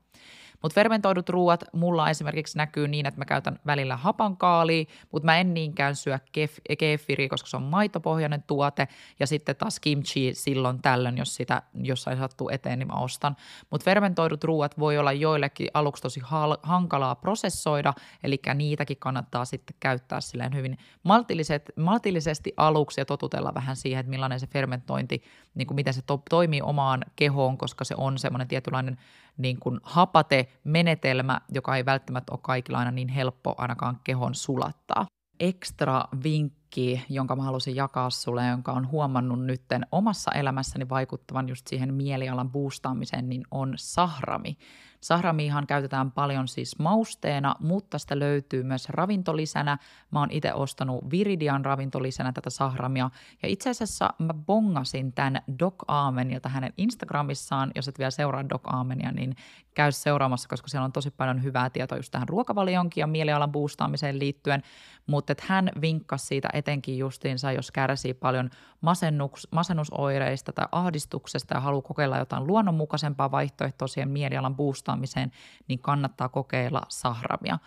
Mutta 0.61 0.75
fermentoidut 0.75 1.29
ruuat 1.29 1.63
mulla 1.73 2.09
esimerkiksi 2.09 2.57
näkyy 2.57 2.87
niin, 2.87 3.05
että 3.05 3.19
mä 3.19 3.25
käytän 3.25 3.59
välillä 3.65 3.97
hapankaalia, 3.97 4.85
mutta 5.11 5.25
mä 5.25 5.37
en 5.37 5.53
niinkään 5.53 5.95
syö 5.95 6.19
kef- 6.37 6.75
kefiriä, 6.77 7.29
koska 7.29 7.49
se 7.49 7.57
on 7.57 7.63
maitopohjainen 7.63 8.43
tuote. 8.43 8.87
Ja 9.19 9.27
sitten 9.27 9.55
taas 9.55 9.79
kimchi 9.79 10.33
silloin 10.33 10.81
tällöin, 10.81 11.17
jos 11.17 11.35
sitä 11.35 11.61
jossain 11.73 12.17
sattuu 12.17 12.49
eteen, 12.49 12.79
niin 12.79 12.87
mä 12.87 12.99
ostan. 12.99 13.35
Mutta 13.69 13.85
fermentoidut 13.85 14.43
ruuat 14.43 14.79
voi 14.79 14.97
olla 14.97 15.11
joillekin 15.11 15.67
aluksi 15.73 16.03
tosi 16.03 16.19
hal- 16.19 16.57
hankalaa 16.63 17.15
prosessoida, 17.15 17.93
eli 18.23 18.39
niitäkin 18.53 18.97
kannattaa 18.97 19.45
sitten 19.45 19.75
käyttää 19.79 20.21
silleen 20.21 20.55
hyvin 20.55 20.77
maltilliset, 21.03 21.71
maltillisesti 21.75 22.53
aluksi 22.57 23.01
ja 23.01 23.05
totutella 23.05 23.53
vähän 23.53 23.75
siihen, 23.75 23.99
että 23.99 24.09
millainen 24.09 24.39
se 24.39 24.47
fermentointi, 24.47 25.23
niin 25.55 25.67
kuin 25.67 25.75
miten 25.75 25.93
se 25.93 26.01
to- 26.01 26.23
toimii 26.29 26.61
omaan 26.61 27.05
kehoon, 27.15 27.57
koska 27.57 27.83
se 27.83 27.95
on 27.97 28.17
semmoinen 28.17 28.47
tietynlainen 28.47 28.97
niin 29.37 29.59
kuin 29.59 29.79
hapate-menetelmä, 29.83 31.41
joka 31.53 31.75
ei 31.75 31.85
välttämättä 31.85 32.31
ole 32.33 32.39
kaikilla 32.43 32.79
aina 32.79 32.91
niin 32.91 33.09
helppo 33.09 33.55
ainakaan 33.57 33.99
kehon 34.03 34.35
sulattaa. 34.35 35.05
Ekstra 35.39 36.03
vinkki, 36.23 37.05
jonka 37.09 37.35
mä 37.35 37.43
halusin 37.43 37.75
jakaa 37.75 38.09
sulle, 38.09 38.47
jonka 38.47 38.71
on 38.71 38.91
huomannut 38.91 39.45
nytten 39.45 39.85
omassa 39.91 40.31
elämässäni 40.31 40.89
vaikuttavan 40.89 41.49
just 41.49 41.67
siihen 41.67 41.93
mielialan 41.93 42.51
boostaamiseen, 42.51 43.29
niin 43.29 43.43
on 43.51 43.73
sahrami. 43.77 44.57
Sahramiihan 45.01 45.67
käytetään 45.67 46.11
paljon 46.11 46.47
siis 46.47 46.79
mausteena, 46.79 47.55
mutta 47.59 47.97
sitä 47.97 48.19
löytyy 48.19 48.63
myös 48.63 48.89
ravintolisänä. 48.89 49.77
Mä 50.11 50.19
oon 50.19 50.31
itse 50.31 50.53
ostanut 50.53 51.11
Viridian 51.11 51.65
ravintolisänä 51.65 52.31
tätä 52.31 52.49
sahramia. 52.49 53.09
Ja 53.43 53.49
itse 53.49 53.69
asiassa 53.69 54.13
mä 54.19 54.33
bongasin 54.33 55.13
tämän 55.13 55.41
Doc 55.59 55.75
Amenilta 55.87 56.49
hänen 56.49 56.73
Instagramissaan. 56.77 57.71
Jos 57.75 57.87
et 57.87 57.99
vielä 57.99 58.11
seuraa 58.11 58.49
Doc 58.49 58.61
Amenia, 58.63 59.11
niin 59.11 59.35
käy 59.77 59.91
seuraamassa, 59.91 60.49
koska 60.49 60.67
siellä 60.67 60.85
on 60.85 60.91
tosi 60.91 61.11
paljon 61.11 61.43
hyvää 61.43 61.69
tietoa 61.69 61.97
just 61.97 62.11
tähän 62.11 62.29
ruokavalionkin 62.29 63.01
ja 63.01 63.07
mielialan 63.07 63.51
boostaamiseen 63.51 64.19
liittyen. 64.19 64.63
Mutta 65.07 65.33
hän 65.41 65.71
vinkkasi 65.81 66.25
siitä 66.25 66.49
etenkin 66.53 66.97
justiinsa, 66.97 67.51
jos 67.51 67.71
kärsii 67.71 68.13
paljon 68.13 68.49
masennuks, 68.81 69.47
masennusoireista 69.51 70.53
tai 70.53 70.67
ahdistuksesta 70.71 71.53
ja 71.53 71.61
haluaa 71.61 71.81
kokeilla 71.81 72.17
jotain 72.17 72.47
luonnonmukaisempaa 72.47 73.31
vaihtoehtoa 73.31 73.87
siihen 73.87 74.09
mielialan 74.09 74.55
boostaamiseen, 74.55 75.31
niin 75.67 75.79
kannattaa 75.79 76.29
kokeilla 76.29 76.81
sahramia. 76.89 77.59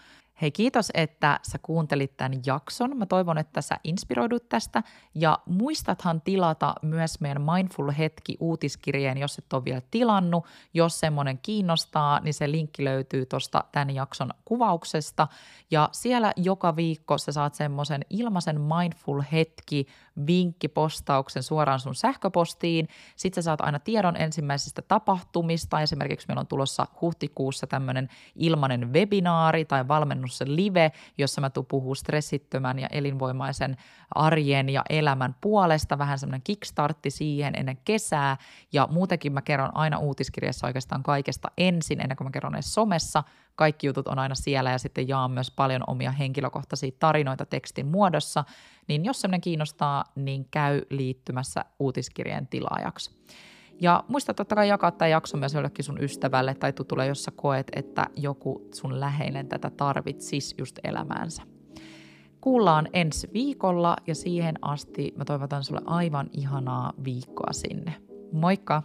Hei 0.42 0.50
kiitos, 0.50 0.90
että 0.94 1.40
sä 1.42 1.59
kuuntelit 1.62 2.16
tämän 2.16 2.40
jakson. 2.46 2.96
Mä 2.96 3.07
toivon, 3.07 3.38
että 3.38 3.61
sä 3.61 3.76
inspiroidut 3.85 4.48
tästä 4.48 4.83
ja 5.14 5.38
muistathan 5.46 6.20
tilata 6.20 6.74
myös 6.83 7.20
meidän 7.20 7.42
Mindful 7.42 7.90
Hetki 7.98 8.37
uutiskirjeen, 8.40 9.18
jos 9.18 9.38
et 9.38 9.53
ole 9.53 9.64
vielä 9.64 9.83
tilannut. 9.90 10.46
Jos 10.74 11.00
semmoinen 11.00 11.38
kiinnostaa, 11.42 12.20
niin 12.20 12.35
se 12.35 12.50
linkki 12.50 12.85
löytyy 12.85 13.26
tuosta 13.26 13.64
tämän 13.72 13.90
jakson 13.90 14.31
kuvauksesta 14.44 15.29
ja 15.70 15.88
siellä 15.92 16.33
joka 16.37 16.76
viikko 16.76 17.18
sä 17.18 17.33
saat 17.33 17.55
semmoisen 17.55 18.05
ilmaisen 18.11 18.61
Mindful 18.61 19.22
Hetki 19.33 19.87
vinkkipostauksen 20.26 21.42
suoraan 21.42 21.81
sun 21.81 21.94
sähköpostiin. 21.94 22.88
Sitten 23.16 23.42
sä 23.42 23.44
saat 23.44 23.61
aina 23.61 23.79
tiedon 23.79 24.16
ensimmäisistä 24.16 24.83
tapahtumista. 24.83 25.81
Esimerkiksi 25.81 26.29
meillä 26.29 26.40
on 26.40 26.46
tulossa 26.46 26.87
huhtikuussa 27.00 27.66
tämmöinen 27.66 28.09
ilmainen 28.35 28.92
webinaari 28.92 29.64
tai 29.64 29.88
valmennus 29.88 30.29
se 30.30 30.44
live, 30.48 30.92
jossa 31.18 31.40
mä 31.40 31.50
tuun 31.50 31.66
puhuu 31.66 31.94
stressittömän 31.94 32.78
ja 32.78 32.88
elinvoimaisen 32.90 33.76
arjen 34.14 34.68
ja 34.68 34.82
elämän 34.90 35.34
puolesta, 35.40 35.98
vähän 35.98 36.18
semmoinen 36.18 36.42
kickstartti 36.42 37.10
siihen 37.10 37.54
ennen 37.56 37.78
kesää, 37.84 38.36
ja 38.72 38.88
muutenkin 38.90 39.32
mä 39.32 39.42
kerron 39.42 39.76
aina 39.76 39.98
uutiskirjassa 39.98 40.66
oikeastaan 40.66 41.02
kaikesta 41.02 41.48
ensin, 41.58 42.00
ennen 42.00 42.16
kuin 42.16 42.26
mä 42.26 42.30
kerron 42.30 42.54
edes 42.54 42.74
somessa, 42.74 43.22
kaikki 43.54 43.86
jutut 43.86 44.08
on 44.08 44.18
aina 44.18 44.34
siellä 44.34 44.70
ja 44.70 44.78
sitten 44.78 45.08
jaan 45.08 45.30
myös 45.30 45.50
paljon 45.50 45.84
omia 45.86 46.12
henkilökohtaisia 46.12 46.90
tarinoita 46.98 47.46
tekstin 47.46 47.86
muodossa, 47.86 48.44
niin 48.88 49.04
jos 49.04 49.20
semmoinen 49.20 49.40
kiinnostaa, 49.40 50.04
niin 50.14 50.48
käy 50.50 50.82
liittymässä 50.90 51.64
uutiskirjeen 51.78 52.46
tilaajaksi. 52.46 53.10
Ja 53.80 54.04
muista 54.08 54.34
totta 54.34 54.54
kai 54.54 54.68
jakaa 54.68 54.90
tämä 54.90 55.08
jakso 55.08 55.36
myös 55.36 55.54
jollekin 55.54 55.84
sun 55.84 56.02
ystävälle 56.02 56.54
tai 56.54 56.72
tutulle, 56.72 57.06
jos 57.06 57.24
sä 57.24 57.30
koet, 57.36 57.66
että 57.76 58.06
joku 58.16 58.68
sun 58.74 59.00
läheinen 59.00 59.48
tätä 59.48 59.70
tarvitsisi 59.70 60.54
just 60.58 60.78
elämäänsä. 60.84 61.42
Kuullaan 62.40 62.88
ensi 62.92 63.30
viikolla 63.32 63.96
ja 64.06 64.14
siihen 64.14 64.58
asti 64.62 65.14
mä 65.16 65.24
toivotan 65.24 65.64
sulle 65.64 65.80
aivan 65.84 66.30
ihanaa 66.32 66.92
viikkoa 67.04 67.52
sinne. 67.52 67.94
Moikka! 68.32 68.82